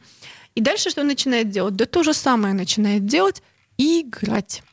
И 0.54 0.62
дальше 0.62 0.90
что 0.90 1.02
он 1.02 1.08
начинает 1.08 1.50
делать? 1.50 1.76
Да 1.76 1.86
то 1.86 2.04
же 2.04 2.14
самое 2.14 2.54
начинает 2.54 3.06
делать 3.06 3.42
играть. 3.78 4.64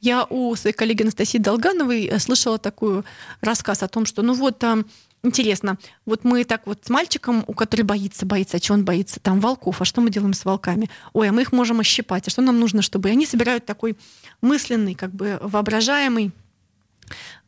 Я 0.00 0.24
у 0.24 0.54
своей 0.56 0.76
коллеги 0.76 1.02
Анастасии 1.02 1.38
Долгановой 1.38 2.06
э, 2.06 2.18
слышала 2.18 2.58
такой 2.58 3.02
рассказ 3.40 3.82
о 3.82 3.88
том, 3.88 4.04
что 4.04 4.22
ну 4.22 4.34
вот 4.34 4.58
там 4.58 4.84
Интересно, 5.24 5.78
вот 6.04 6.24
мы 6.24 6.42
так 6.44 6.66
вот 6.66 6.80
с 6.84 6.90
мальчиком, 6.90 7.44
у 7.46 7.54
которого 7.54 7.86
боится, 7.86 8.26
боится, 8.26 8.56
а 8.56 8.60
чего 8.60 8.76
он 8.76 8.84
боится? 8.84 9.20
Там 9.20 9.38
волков, 9.38 9.80
а 9.80 9.84
что 9.84 10.00
мы 10.00 10.10
делаем 10.10 10.34
с 10.34 10.44
волками? 10.44 10.90
Ой, 11.12 11.28
а 11.28 11.32
мы 11.32 11.42
их 11.42 11.52
можем 11.52 11.78
ощипать, 11.78 12.26
а 12.26 12.30
что 12.30 12.42
нам 12.42 12.58
нужно, 12.58 12.82
чтобы... 12.82 13.08
И 13.08 13.12
они 13.12 13.24
собирают 13.24 13.64
такой 13.64 13.96
мысленный, 14.40 14.94
как 14.94 15.12
бы 15.12 15.38
воображаемый 15.40 16.32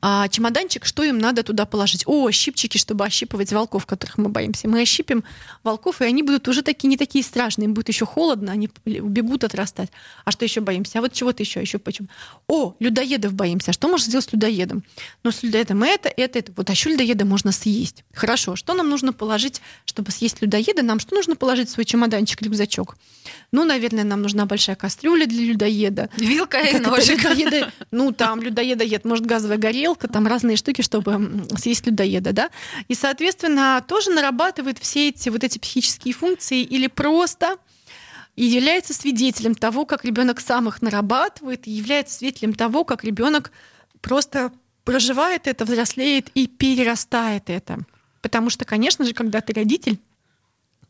а, 0.01 0.29
чемоданчик, 0.29 0.85
что 0.85 1.03
им 1.03 1.17
надо 1.17 1.43
туда 1.43 1.65
положить. 1.65 2.03
О, 2.07 2.31
щипчики, 2.31 2.77
чтобы 2.77 3.07
ощипывать 3.07 3.53
волков, 3.53 3.87
которых 3.87 4.19
мы 4.19 4.29
боимся. 4.29 4.69
Мы 4.69 4.83
ощипим 4.83 5.25
волков, 5.63 6.03
и 6.03 6.05
они 6.05 6.23
будут 6.23 6.47
уже 6.47 6.63
такие 6.63 6.89
не 6.89 6.99
такие 6.99 7.25
страшные. 7.25 7.65
Им 7.65 7.75
будет 7.75 7.89
еще 7.89 8.05
холодно, 8.05 8.53
они 8.53 8.69
убегут 8.85 9.45
отрастать. 9.45 9.91
А 10.27 10.31
что 10.31 10.45
еще 10.45 10.61
боимся? 10.61 10.99
А 10.99 11.01
вот 11.01 11.15
чего-то 11.15 11.43
еще, 11.43 11.61
еще 11.61 11.79
почему? 11.79 12.09
О, 12.49 12.75
людоедов 12.81 13.33
боимся. 13.33 13.71
А 13.71 13.73
что 13.73 13.89
можно 13.89 14.07
сделать 14.07 14.27
с 14.27 14.33
людоедом? 14.33 14.85
Ну, 15.23 15.31
с 15.31 15.43
людоедом 15.43 15.83
это, 15.83 16.11
это, 16.15 16.39
это. 16.39 16.53
Вот 16.55 16.69
а 16.69 16.73
еще 16.73 16.91
людоеда 16.91 17.25
можно 17.25 17.51
съесть. 17.51 18.05
Хорошо. 18.13 18.57
Что 18.57 18.75
нам 18.75 18.91
нужно 18.91 19.15
положить, 19.15 19.63
чтобы 19.87 20.11
съесть 20.11 20.43
людоеда? 20.43 20.83
Нам 20.83 21.01
что 21.01 21.15
нужно 21.15 21.35
положить 21.35 21.71
в 21.71 21.73
свой 21.73 21.87
чемоданчик, 21.87 22.43
рюкзачок? 22.43 22.97
Ну, 23.53 23.65
наверное, 23.65 24.05
нам 24.05 24.21
нужна 24.21 24.47
большая 24.47 24.77
кастрюля 24.77 25.27
для 25.27 25.45
людоеда. 25.45 26.11
Вилка 26.17 26.59
и 26.59 26.79
ножик. 26.79 27.23
Людоеда, 27.23 27.73
ну, 27.91 28.13
там 28.13 28.43
людоеда 28.43 28.85
ед, 28.85 29.05
может, 29.05 29.25
газовая 29.25 29.59
горелка, 29.59 29.94
там 29.99 30.27
разные 30.27 30.57
штуки, 30.57 30.83
чтобы 30.83 31.47
съесть 31.57 31.87
людоеда, 31.87 32.33
да? 32.33 32.51
И, 32.89 32.95
соответственно, 32.95 33.85
тоже 33.87 34.11
нарабатывает 34.11 34.79
все 34.79 35.09
эти 35.09 35.29
вот 35.29 35.45
эти 35.45 35.59
психические 35.59 36.15
функции 36.15 36.63
или 36.63 36.87
просто 36.87 37.57
и 38.37 38.45
является 38.45 38.95
свидетелем 38.95 39.55
того, 39.55 39.87
как 39.87 40.05
ребенок 40.05 40.41
сам 40.41 40.69
их 40.69 40.83
нарабатывает, 40.83 41.67
и 41.69 41.71
является 41.71 42.17
свидетелем 42.17 42.55
того, 42.55 42.85
как 42.85 43.05
ребенок 43.05 43.53
просто 44.01 44.53
проживает 44.85 45.47
это, 45.47 45.65
взрослеет 45.65 46.29
и 46.35 46.47
перерастает 46.47 47.49
это. 47.49 47.79
Потому 48.21 48.51
что, 48.51 48.65
конечно 48.65 49.05
же, 49.05 49.15
когда 49.15 49.41
ты 49.41 49.53
родитель, 49.53 49.99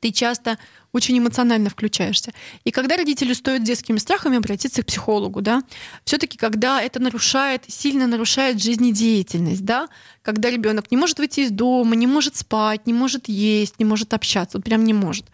ты 0.05 0.13
часто 0.13 0.59
очень 0.93 1.19
эмоционально 1.19 1.71
включаешься. 1.71 2.33
И 2.65 2.71
когда 2.71 2.99
родителю 2.99 3.35
стоит 3.35 3.65
детскими 3.65 3.97
страхами 3.97 4.37
обратиться 4.37 4.83
к 4.83 4.87
психологу, 4.87 5.41
да, 5.41 5.63
все-таки 6.05 6.37
когда 6.37 6.83
это 6.83 7.01
нарушает, 7.01 7.65
сильно 7.69 8.07
нарушает 8.07 8.63
жизнедеятельность, 8.63 9.65
да, 9.65 9.89
когда 10.21 10.51
ребенок 10.51 10.91
не 10.91 10.99
может 10.99 11.19
выйти 11.19 11.41
из 11.41 11.51
дома, 11.51 11.97
не 11.97 12.07
может 12.07 12.37
спать, 12.37 12.87
не 12.87 12.93
может 12.93 13.29
есть, 13.29 13.79
не 13.79 13.87
может 13.87 14.13
общаться, 14.13 14.59
вот 14.59 14.65
прям 14.67 14.85
не 14.85 14.93
может. 14.93 15.25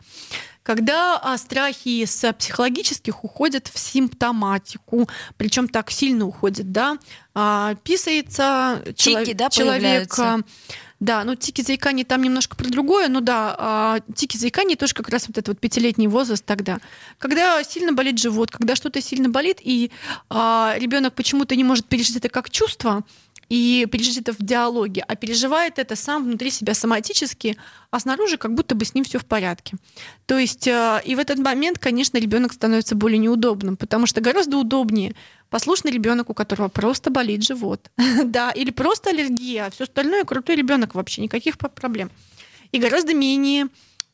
Когда 0.62 1.18
а, 1.20 1.36
страхи 1.36 2.04
с 2.04 2.32
психологических 2.32 3.24
уходят 3.24 3.66
в 3.66 3.76
симптоматику, 3.76 5.08
причем 5.36 5.66
так 5.66 5.90
сильно 5.90 6.26
уходят, 6.26 6.70
да, 6.70 6.96
а, 7.34 7.74
писается 7.82 8.80
Тики, 8.94 9.32
да, 9.32 9.50
человек, 9.50 10.14
появляются. 10.14 10.44
Да, 11.00 11.24
ну 11.24 11.34
тики 11.34 11.62
заикание 11.62 12.04
там 12.04 12.22
немножко 12.22 12.56
про 12.56 12.68
другое, 12.68 13.08
но 13.08 13.20
да, 13.20 13.56
а, 13.58 14.00
тики 14.14 14.36
заикание 14.36 14.76
тоже 14.76 14.92
как 14.92 15.08
раз 15.08 15.26
вот 15.28 15.38
этот 15.38 15.48
вот 15.48 15.58
пятилетний 15.58 16.06
возраст 16.06 16.44
тогда. 16.44 16.78
Когда 17.18 17.64
сильно 17.64 17.92
болит 17.92 18.18
живот, 18.18 18.50
когда 18.50 18.76
что-то 18.76 19.00
сильно 19.00 19.30
болит, 19.30 19.58
и 19.62 19.90
а, 20.28 20.74
ребенок 20.78 21.14
почему-то 21.14 21.56
не 21.56 21.64
может 21.64 21.86
пережить 21.86 22.16
это 22.16 22.28
как 22.28 22.50
чувство, 22.50 23.02
и 23.50 23.86
пережить 23.90 24.16
это 24.16 24.32
в 24.32 24.38
диалоге, 24.38 25.04
а 25.06 25.16
переживает 25.16 25.78
это 25.80 25.96
сам 25.96 26.24
внутри 26.24 26.50
себя 26.50 26.72
соматически, 26.72 27.56
а 27.90 27.98
снаружи 27.98 28.38
как 28.38 28.54
будто 28.54 28.76
бы 28.76 28.84
с 28.84 28.94
ним 28.94 29.04
все 29.04 29.18
в 29.18 29.26
порядке. 29.26 29.76
То 30.26 30.38
есть 30.38 30.68
э, 30.68 31.02
и 31.04 31.16
в 31.16 31.18
этот 31.18 31.38
момент, 31.38 31.78
конечно, 31.80 32.16
ребенок 32.16 32.52
становится 32.52 32.94
более 32.94 33.18
неудобным, 33.18 33.76
потому 33.76 34.06
что 34.06 34.20
гораздо 34.20 34.56
удобнее 34.56 35.16
послушный 35.50 35.90
ребенок, 35.90 36.30
у 36.30 36.34
которого 36.34 36.68
просто 36.68 37.10
болит 37.10 37.42
живот, 37.42 37.90
да, 38.24 38.52
или 38.52 38.70
просто 38.70 39.10
аллергия, 39.10 39.66
а 39.66 39.70
все 39.70 39.84
остальное 39.84 40.24
крутой 40.24 40.54
ребенок 40.54 40.94
вообще 40.94 41.20
никаких 41.20 41.58
проблем. 41.58 42.10
И 42.70 42.78
гораздо 42.78 43.14
менее 43.14 43.66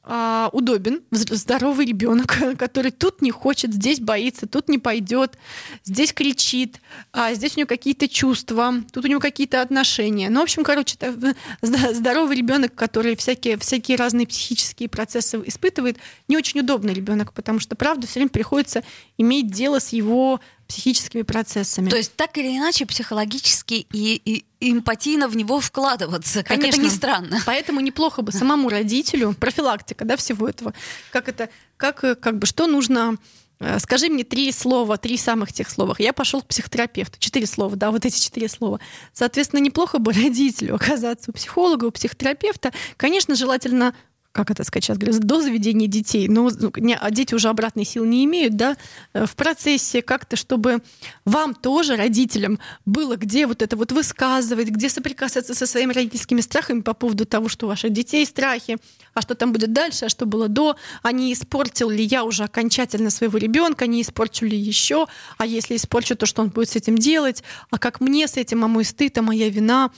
а, 0.09 0.51
удобен 0.53 1.03
здоровый 1.11 1.85
ребенок, 1.85 2.39
который 2.59 2.93
тут 2.93 3.23
не 3.23 3.33
хочет, 3.33 3.75
здесь 3.75 3.99
боится, 3.99 4.47
тут 4.47 4.69
не 4.69 4.79
пойдет, 4.79 5.37
здесь 5.83 6.13
кричит, 6.13 6.81
а 7.13 7.35
здесь 7.35 7.57
у 7.57 7.61
него 7.61 7.67
какие-то 7.67 8.09
чувства, 8.09 8.73
тут 8.93 9.05
у 9.05 9.09
него 9.09 9.19
какие-то 9.19 9.61
отношения. 9.61 10.31
Ну, 10.31 10.41
в 10.41 10.45
общем, 10.45 10.63
короче, 10.63 10.97
это 11.01 11.35
здоровый 11.93 12.37
ребенок, 12.37 12.73
который 12.77 13.17
всякие, 13.17 13.59
всякие 13.59 13.97
разные 13.97 14.29
психические 14.29 14.89
процессы 14.89 15.43
испытывает, 15.45 15.99
не 16.29 16.37
очень 16.37 16.61
удобный 16.61 16.95
ребенок, 16.95 17.33
потому 17.33 17.59
что, 17.59 17.75
правда, 17.75 18.07
все 18.07 18.21
время 18.21 18.31
приходится 18.31 18.85
иметь 19.19 19.51
дело 19.51 19.81
с 19.81 19.89
его 19.89 20.41
психическими 20.67 21.23
процессами. 21.23 21.89
То 21.89 21.97
есть 21.97 22.15
так 22.17 22.37
или 22.39 22.57
иначе 22.57 22.87
психологически 22.87 23.87
и, 23.93 24.21
и 24.25 24.45
эмпатийно 24.61 25.29
в 25.29 25.37
него 25.37 25.61
вкладываться, 25.61 26.43
как 26.43 26.59
это 26.59 26.79
ни 26.79 26.89
странно. 26.89 27.41
Поэтому 27.47 27.81
неплохо 27.81 28.23
бы 28.23 28.33
самому 28.33 28.69
родителю 28.69 29.35
профилактика, 29.35 30.05
да, 30.05 30.17
всего 30.17 30.49
этого. 30.49 30.75
Как 31.11 31.29
это, 31.29 31.49
как, 31.77 32.05
э, 32.05 32.15
как 32.15 32.39
бы, 32.39 32.47
что 32.47 32.67
нужно 32.67 33.17
э, 33.61 33.79
Скажи 33.79 34.09
мне 34.09 34.25
три 34.25 34.53
слова, 34.53 34.97
три 34.97 35.17
самых 35.17 35.53
тех 35.53 35.71
слова. 35.71 35.95
Я 35.99 36.13
пошел 36.13 36.43
к 36.43 36.47
психотерапевту. 36.47 37.19
Четыре 37.19 37.47
слова, 37.47 37.75
да, 37.77 37.91
вот 37.91 38.05
эти 38.05 38.19
четыре 38.19 38.49
слова. 38.49 38.81
Соответственно, 39.13 39.61
неплохо 39.61 39.99
бы 39.99 40.13
родителю 40.15 40.75
оказаться 40.75 41.31
у 41.31 41.35
психолога, 41.35 41.87
у 41.87 41.91
психотерапевта. 41.91 42.73
Конечно, 42.97 43.35
желательно 43.35 43.95
как 44.37 44.51
это 44.51 44.65
сказать 44.65 44.85
сейчас, 44.85 44.99
говорю, 44.99 45.19
до 45.19 45.41
заведения 45.41 45.89
детей, 45.89 46.29
но 46.29 46.51
ну, 46.61 46.71
не- 46.77 46.95
а 46.95 47.11
дети 47.11 47.35
уже 47.35 47.49
обратной 47.49 47.87
силы 47.87 48.07
не 48.07 48.23
имеют, 48.27 48.55
да, 48.55 48.77
э, 49.15 49.25
в 49.25 49.35
процессе 49.35 50.03
как-то, 50.03 50.37
чтобы 50.37 50.83
вам 51.25 51.55
тоже, 51.55 51.97
родителям, 51.97 52.59
было 52.85 53.17
где 53.17 53.47
вот 53.47 53.63
это 53.63 53.77
вот 53.77 53.93
высказывать, 53.93 54.69
где 54.69 54.91
соприкасаться 54.91 55.55
со 55.55 55.67
своими 55.67 55.95
родительскими 55.95 56.43
страхами 56.43 56.83
по 56.83 56.93
поводу 56.93 57.25
того, 57.25 57.49
что 57.49 57.65
у 57.65 57.69
ваших 57.71 57.93
детей 57.93 58.27
страхи, 58.27 58.77
а 59.15 59.23
что 59.23 59.35
там 59.35 59.53
будет 59.53 59.73
дальше, 59.73 60.05
а 60.05 60.09
что 60.11 60.27
было 60.27 60.49
до, 60.49 60.77
а 61.03 61.13
не 61.13 61.33
испортил 61.33 61.89
ли 61.89 62.05
я 62.05 62.23
уже 62.23 62.45
окончательно 62.45 63.09
своего 63.09 63.39
ребенка, 63.39 63.87
не 63.87 64.03
испорчу 64.03 64.45
ли 64.45 64.59
еще, 64.59 65.07
а 65.39 65.47
если 65.47 65.77
испорчу, 65.77 66.15
то 66.15 66.27
что 66.27 66.43
он 66.43 66.51
будет 66.51 66.69
с 66.69 66.77
этим 66.77 66.99
делать, 66.99 67.43
а 67.71 67.79
как 67.79 68.03
мне 68.03 68.29
с 68.29 68.37
этим, 68.37 68.65
а 68.65 68.69
мой 68.69 68.85
стыд, 68.85 69.17
а 69.17 69.23
моя 69.23 69.49
вина, 69.49 69.91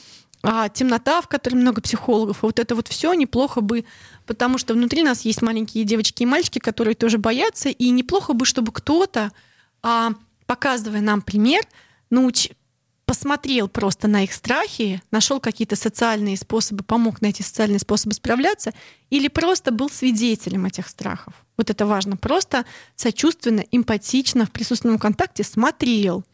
а 0.42 0.68
темнота, 0.68 1.20
в 1.20 1.28
которой 1.28 1.54
много 1.54 1.80
психологов, 1.80 2.42
вот 2.42 2.58
это 2.58 2.74
вот 2.74 2.88
все 2.88 3.12
неплохо 3.14 3.60
бы, 3.60 3.84
потому 4.26 4.58
что 4.58 4.74
внутри 4.74 5.02
нас 5.02 5.22
есть 5.22 5.42
маленькие 5.42 5.84
девочки 5.84 6.22
и 6.22 6.26
мальчики, 6.26 6.58
которые 6.58 6.94
тоже 6.94 7.18
боятся, 7.18 7.68
и 7.68 7.90
неплохо 7.90 8.34
бы, 8.34 8.44
чтобы 8.44 8.72
кто-то, 8.72 9.32
а, 9.82 10.12
показывая 10.46 11.00
нам 11.00 11.22
пример, 11.22 11.62
науч... 12.10 12.50
посмотрел 13.04 13.68
просто 13.68 14.06
на 14.06 14.22
их 14.22 14.32
страхи, 14.32 15.02
нашел 15.10 15.40
какие-то 15.40 15.76
социальные 15.76 16.36
способы, 16.36 16.84
помог 16.84 17.20
найти 17.20 17.42
социальные 17.42 17.80
способы 17.80 18.14
справляться, 18.14 18.72
или 19.10 19.28
просто 19.28 19.72
был 19.72 19.90
свидетелем 19.90 20.66
этих 20.66 20.88
страхов. 20.88 21.32
Вот 21.56 21.70
это 21.70 21.86
важно. 21.86 22.16
Просто 22.16 22.64
сочувственно, 22.96 23.64
эмпатично, 23.72 24.46
в 24.46 24.50
присутственном 24.50 24.98
контакте 24.98 25.42
смотрел 25.42 26.24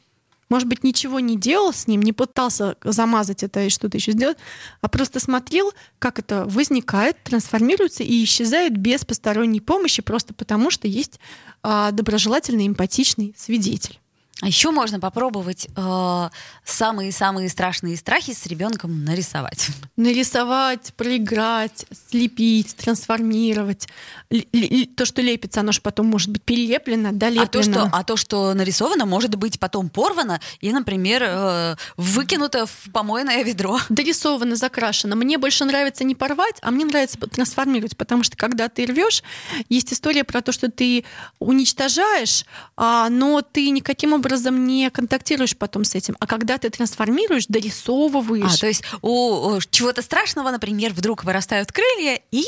может 0.55 0.69
быть, 0.69 0.85
ничего 0.85 1.19
не 1.19 1.37
делал 1.37 1.73
с 1.73 1.89
ним, 1.89 2.01
не 2.01 2.13
пытался 2.13 2.77
замазать 2.85 3.43
это 3.43 3.65
и 3.65 3.71
что-то 3.71 3.97
еще 3.97 4.13
сделать, 4.13 4.39
а 4.83 4.89
просто 4.89 5.19
смотрел, 5.19 5.73
как 5.99 6.21
это 6.21 6.45
возникает, 6.45 7.21
трансформируется 7.25 8.05
и 8.05 8.23
исчезает 8.23 8.77
без 8.77 9.05
посторонней 9.05 9.61
помощи, 9.61 10.01
просто 10.01 10.33
потому 10.33 10.71
что 10.71 10.87
есть 10.87 11.19
а, 11.65 11.91
доброжелательный, 11.91 12.69
эмпатичный 12.69 13.35
свидетель. 13.37 13.99
А 14.43 14.49
еще 14.49 14.73
можно 14.73 14.99
попробовать 14.99 15.69
э, 15.77 16.29
самые-самые 16.65 17.49
страшные 17.49 17.97
страхи 17.97 18.35
с 18.35 18.47
ребенком 18.47 19.05
нарисовать. 19.05 19.69
Нарисовать, 19.97 20.93
проиграть, 20.97 21.87
слепить, 22.11 22.75
трансформировать. 22.75 23.87
Л- 24.31 24.43
л- 24.53 24.87
то, 24.97 25.05
что 25.05 25.23
лепится, 25.23 25.61
оно 25.61 25.71
же 25.71 25.81
потом 25.81 26.07
может 26.07 26.31
быть 26.31 26.43
перелеплено, 26.43 27.13
долеплено. 27.13 27.45
А 27.45 27.47
то, 27.47 27.63
что, 27.63 27.91
а 27.93 28.05
то, 28.05 28.17
что 28.17 28.55
нарисовано, 28.55 29.07
может 29.07 29.37
быть 29.37 29.61
потом 29.61 29.89
порвано 29.89 30.41
и, 30.61 30.73
например, 30.73 31.23
э, 31.25 31.77
выкинуто 31.97 32.67
в 32.67 32.91
помойное 32.93 33.45
ведро. 33.45 33.79
дорисовано, 33.89 34.57
закрашено. 34.57 35.15
Мне 35.15 35.39
больше 35.39 35.65
нравится 35.65 36.03
не 36.03 36.17
порвать, 36.17 36.57
а 36.61 36.73
мне 36.73 36.85
нравится 36.85 37.19
трансформировать, 37.19 37.97
потому 37.97 38.25
что 38.25 38.37
когда 38.37 38.69
ты 38.69 38.85
рвешь, 38.87 39.23
есть 39.69 39.93
история 39.93 40.25
про 40.25 40.43
то, 40.43 40.51
что 40.51 40.69
ты 40.69 41.05
уничтожаешь, 41.39 42.45
а, 42.77 43.09
но 43.11 43.41
ты 43.41 43.71
никаким 43.71 44.13
образом 44.13 44.24
не 44.67 44.91
контактируешь 44.91 45.57
потом 45.57 45.85
с 45.85 45.95
этим. 45.95 46.17
А 46.21 46.27
когда 46.27 46.59
ты 46.59 46.71
трансформируешь, 46.71 47.47
дорисовываешь. 47.47 48.55
А, 48.55 48.59
то 48.59 48.67
есть 48.67 48.85
у, 49.03 49.57
у 49.57 49.61
чего-то 49.61 50.03
страшного, 50.03 50.51
например, 50.51 50.93
вдруг 50.93 51.25
вырастают 51.25 51.73
крылья 51.73 52.21
и 52.31 52.45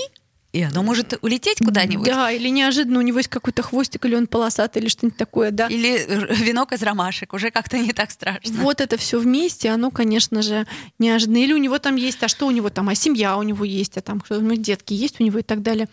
и 0.56 0.62
оно 0.62 0.82
может 0.82 1.18
улететь 1.20 1.58
куда-нибудь. 1.58 2.06
Да, 2.06 2.30
или 2.30 2.48
неожиданно 2.48 2.98
у 2.98 3.02
него 3.02 3.18
есть 3.18 3.28
какой-то 3.28 3.62
хвостик, 3.62 4.06
или 4.06 4.14
он 4.14 4.26
полосатый, 4.26 4.80
или 4.80 4.88
что-нибудь 4.88 5.18
такое, 5.18 5.50
да. 5.50 5.66
Или 5.66 6.06
венок 6.34 6.72
из 6.72 6.82
ромашек, 6.82 7.34
уже 7.34 7.50
как-то 7.50 7.76
не 7.76 7.92
так 7.92 8.10
страшно. 8.10 8.54
Вот 8.62 8.80
это 8.80 8.96
все 8.96 9.18
вместе, 9.18 9.68
оно, 9.68 9.90
конечно 9.90 10.40
же, 10.40 10.66
неожиданно. 10.98 11.36
Или 11.36 11.52
у 11.52 11.58
него 11.58 11.78
там 11.78 11.96
есть, 11.96 12.22
а 12.22 12.28
что 12.28 12.46
у 12.46 12.50
него 12.50 12.70
там, 12.70 12.88
а 12.88 12.94
семья 12.94 13.36
у 13.36 13.42
него 13.42 13.66
есть, 13.66 13.98
а 13.98 14.00
там 14.00 14.22
что, 14.24 14.40
ну, 14.40 14.56
детки 14.56 14.94
есть 14.94 15.20
у 15.20 15.24
него 15.24 15.40
и 15.40 15.42
так 15.42 15.60
далее. 15.60 15.88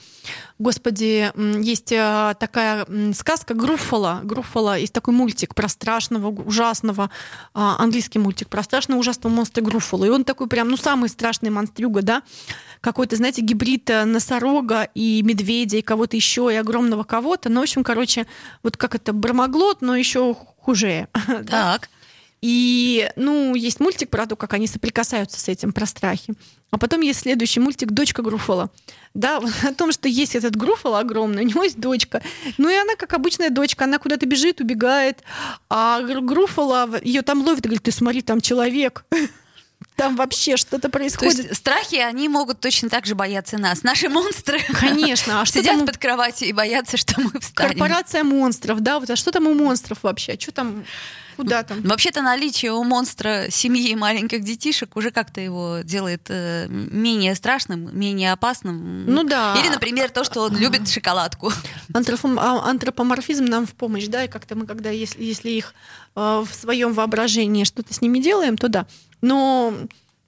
Господи, 0.60 1.32
есть 1.62 1.92
а, 1.92 2.34
такая 2.36 2.88
сказка 3.14 3.56
Груффала. 3.56 4.22
Груффала 4.24 4.78
есть 4.78 4.94
такой 4.94 5.14
мультик 5.14 5.56
про 5.56 5.68
страшного, 5.68 6.28
ужасного, 6.30 7.10
а, 7.54 7.76
английский 7.80 8.20
мультик 8.20 8.48
про 8.48 8.64
страшного, 8.64 9.00
ужасного 9.00 9.34
монстра 9.34 9.62
Груффала. 9.62 10.06
И 10.06 10.10
он 10.10 10.24
такой 10.24 10.48
прям, 10.48 10.70
ну, 10.70 10.78
самый 10.78 11.10
страшный 11.10 11.50
монстрюга, 11.50 12.02
да, 12.02 12.24
какой-то, 12.80 13.16
знаете, 13.16 13.42
гибрид 13.42 13.90
э, 13.90 14.06
носорога 14.54 14.90
и 14.94 15.22
медведя, 15.24 15.78
и 15.78 15.82
кого-то 15.82 16.16
еще, 16.16 16.50
и 16.52 16.56
огромного 16.56 17.04
кого-то. 17.04 17.50
Ну, 17.50 17.60
в 17.60 17.64
общем, 17.64 17.84
короче, 17.84 18.26
вот 18.62 18.78
как 18.78 18.96
это, 18.96 19.14
бромоглот, 19.14 19.82
но 19.82 19.96
еще 19.96 20.34
хуже. 20.34 21.08
Так. 21.50 21.90
И, 22.42 23.10
ну, 23.16 23.56
есть 23.56 23.80
мультик 23.80 24.10
про 24.10 24.26
то, 24.26 24.36
как 24.36 24.54
они 24.54 24.68
соприкасаются 24.68 25.40
с 25.40 25.48
этим, 25.48 25.72
про 25.72 25.86
страхи. 25.86 26.34
А 26.72 26.78
потом 26.78 27.00
есть 27.00 27.22
следующий 27.22 27.62
мультик 27.62 27.92
«Дочка 27.92 28.22
Груфола». 28.22 28.70
Да, 29.14 29.38
о 29.64 29.74
том, 29.74 29.94
что 29.94 30.10
есть 30.10 30.36
этот 30.36 30.58
Груфол 30.58 30.96
огромный, 30.96 31.44
у 31.44 31.48
него 31.48 31.64
есть 31.64 31.80
дочка. 31.80 32.22
Ну 32.58 32.70
и 32.70 32.76
она, 32.76 32.96
как 32.98 33.14
обычная 33.14 33.50
дочка, 33.50 33.86
она 33.86 33.98
куда-то 33.98 34.26
бежит, 34.26 34.60
убегает. 34.60 35.24
А 35.70 36.02
Груфола, 36.02 37.00
ее 37.02 37.22
там 37.22 37.42
ловит 37.44 37.66
и 37.66 37.70
говорит, 37.70 37.84
ты 37.84 37.92
смотри, 37.92 38.22
там 38.22 38.42
человек. 38.42 39.06
Там 39.96 40.16
вообще 40.16 40.58
что-то 40.58 40.90
происходит. 40.90 41.36
То 41.36 41.42
есть 41.44 41.56
страхи, 41.56 41.96
они 41.96 42.28
могут 42.28 42.60
точно 42.60 42.90
так 42.90 43.06
же 43.06 43.16
бояться 43.16 43.58
нас. 43.58 43.84
Наши 43.84 44.10
монстры 44.10 44.60
Конечно. 44.80 45.42
А 45.42 45.46
что 45.46 45.60
сидят 45.60 45.78
там... 45.78 45.86
под 45.86 45.98
кроватью 45.98 46.48
и 46.48 46.54
боятся, 46.54 46.98
что 46.98 47.20
мы 47.22 47.40
встанем. 47.40 47.72
Корпорация 47.72 48.24
монстров, 48.24 48.80
да, 48.82 49.00
вот, 49.00 49.10
а 49.10 49.16
что 49.16 49.32
там 49.32 49.48
у 49.48 49.54
монстров 49.54 50.00
вообще? 50.02 50.38
Что 50.40 50.52
там, 50.52 50.84
куда 51.38 51.64
там? 51.64 51.82
Ну, 51.84 51.90
Вообще-то 51.90 52.22
наличие 52.22 52.72
у 52.74 52.84
монстра 52.84 53.46
семьи 53.50 53.94
маленьких 53.96 54.44
детишек 54.44 54.96
уже 54.96 55.12
как-то 55.12 55.42
его 55.42 55.80
делает 55.84 56.26
э, 56.30 56.68
менее 56.70 57.36
страшным, 57.36 57.98
менее 57.98 58.34
опасным. 58.34 59.06
Ну 59.06 59.24
да. 59.24 59.56
Или, 59.60 59.70
например, 59.70 60.10
то, 60.10 60.24
что 60.24 60.42
он 60.42 60.58
любит 60.58 60.90
шоколадку. 60.90 61.52
Антрофом- 61.94 62.40
а- 62.40 62.68
антропоморфизм 62.70 63.46
нам 63.46 63.68
в 63.68 63.74
помощь, 63.74 64.08
да, 64.08 64.26
и 64.26 64.28
как-то 64.28 64.56
мы, 64.56 64.66
когда, 64.66 64.90
если, 64.90 65.24
если 65.24 65.52
их 65.52 65.74
э, 66.16 66.44
в 66.50 66.54
своем 66.54 66.94
воображении 66.94 67.64
что-то 67.64 67.94
с 67.94 68.02
ними 68.02 68.20
делаем, 68.20 68.58
то 68.58 68.70
да. 68.70 68.88
Но 69.24 69.74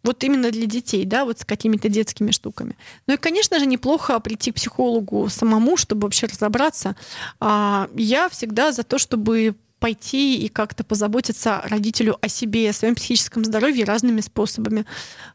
вот 0.03 0.23
именно 0.23 0.51
для 0.51 0.67
детей, 0.67 1.03
да, 1.05 1.25
вот 1.25 1.39
с 1.39 1.45
какими-то 1.45 1.89
детскими 1.89 2.31
штуками. 2.31 2.77
Ну 3.07 3.15
и, 3.15 3.17
конечно 3.17 3.59
же, 3.59 3.65
неплохо 3.65 4.19
прийти 4.19 4.51
к 4.51 4.55
психологу 4.55 5.27
самому, 5.29 5.75
чтобы 5.77 6.03
вообще 6.03 6.27
разобраться. 6.27 6.95
А, 7.39 7.89
я 7.95 8.29
всегда 8.29 8.71
за 8.71 8.83
то, 8.83 8.97
чтобы 8.97 9.55
пойти 9.79 10.37
и 10.37 10.47
как-то 10.47 10.83
позаботиться 10.83 11.61
родителю 11.65 12.17
о 12.21 12.29
себе, 12.29 12.69
о 12.69 12.73
своем 12.73 12.95
психическом 12.95 13.43
здоровье 13.43 13.83
разными 13.83 14.21
способами. 14.21 14.85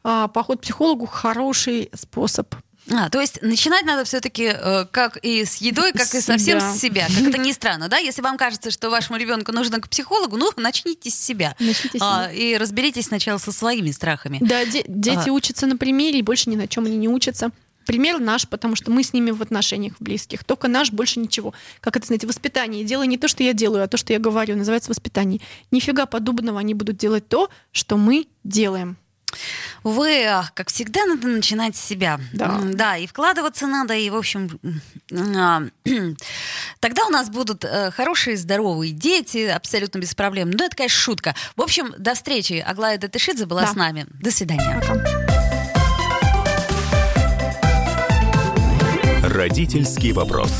А, 0.02 0.28
поход 0.28 0.60
к 0.60 0.62
психологу 0.62 1.06
хороший 1.06 1.90
способ. 1.94 2.54
А, 2.90 3.08
то 3.10 3.20
есть 3.20 3.40
начинать 3.42 3.84
надо 3.84 4.04
все-таки 4.04 4.52
как 4.90 5.16
и 5.18 5.44
с 5.44 5.56
едой, 5.56 5.92
как 5.92 6.14
и 6.14 6.20
совсем 6.20 6.60
себя. 6.60 6.72
с 6.72 6.78
себя. 6.78 7.06
Как 7.08 7.28
это 7.28 7.38
ни 7.38 7.52
странно, 7.52 7.88
да? 7.88 7.98
Если 7.98 8.22
вам 8.22 8.36
кажется, 8.36 8.70
что 8.70 8.90
вашему 8.90 9.18
ребенку 9.18 9.52
нужно 9.52 9.80
к 9.80 9.88
психологу, 9.88 10.36
ну, 10.36 10.50
начните 10.56 11.10
с 11.10 11.14
себя. 11.14 11.54
Начните 11.60 11.98
с 11.98 12.02
А, 12.02 12.30
и 12.32 12.56
разберитесь 12.56 13.06
сначала 13.06 13.38
со 13.38 13.52
своими 13.52 13.90
страхами. 13.90 14.38
Да, 14.40 14.64
де- 14.64 14.84
дети 14.88 15.28
А. 15.28 15.32
учатся 15.32 15.66
на 15.66 15.76
примере, 15.76 16.18
и 16.18 16.22
больше 16.22 16.50
ни 16.50 16.56
на 16.56 16.66
чем 16.66 16.86
они 16.86 16.96
не 16.96 17.08
учатся. 17.08 17.50
Пример 17.86 18.20
наш, 18.20 18.46
потому 18.46 18.76
что 18.76 18.90
мы 18.90 19.02
с 19.02 19.12
ними 19.12 19.30
в 19.30 19.40
отношениях 19.42 19.94
близких. 20.00 20.44
Только 20.44 20.68
наш, 20.68 20.92
больше 20.92 21.18
ничего. 21.18 21.54
Как 21.80 21.96
это, 21.96 22.06
знаете, 22.06 22.26
воспитание. 22.26 22.84
Делай 22.84 23.06
не 23.08 23.16
то, 23.18 23.26
что 23.26 23.42
я 23.42 23.52
делаю, 23.52 23.82
а 23.82 23.88
то, 23.88 23.96
что 23.96 24.12
я 24.12 24.18
говорю. 24.18 24.54
Называется 24.56 24.90
воспитание. 24.90 25.40
Нифига 25.70 26.06
подобного. 26.06 26.60
Они 26.60 26.74
будут 26.74 26.98
делать 26.98 27.26
то, 27.26 27.48
что 27.72 27.96
мы 27.96 28.26
делаем. 28.44 28.96
Увы, 29.82 30.24
ах, 30.26 30.52
как 30.54 30.68
всегда, 30.68 31.06
надо 31.06 31.26
начинать 31.28 31.76
с 31.76 31.80
себя. 31.80 32.20
Да. 32.32 32.60
Да, 32.62 32.96
и 32.96 33.06
вкладываться 33.06 33.66
надо, 33.66 33.94
и, 33.94 34.10
в 34.10 34.16
общем, 34.16 34.60
а, 35.12 35.62
тогда 36.80 37.06
у 37.06 37.10
нас 37.10 37.30
будут 37.30 37.64
э, 37.64 37.90
хорошие, 37.90 38.36
здоровые 38.36 38.92
дети, 38.92 39.46
абсолютно 39.46 39.98
без 39.98 40.14
проблем. 40.14 40.50
Ну, 40.50 40.64
это, 40.64 40.76
конечно, 40.76 40.98
шутка. 40.98 41.34
В 41.56 41.62
общем, 41.62 41.94
до 41.98 42.14
встречи. 42.14 42.62
Аглая 42.66 42.98
Датышидзе 42.98 43.46
была 43.46 43.62
Да. 43.62 43.66
с 43.68 43.74
нами. 43.74 44.06
До 44.20 44.30
свидания. 44.30 44.80
Родительский 49.22 50.12
вопрос. 50.12 50.50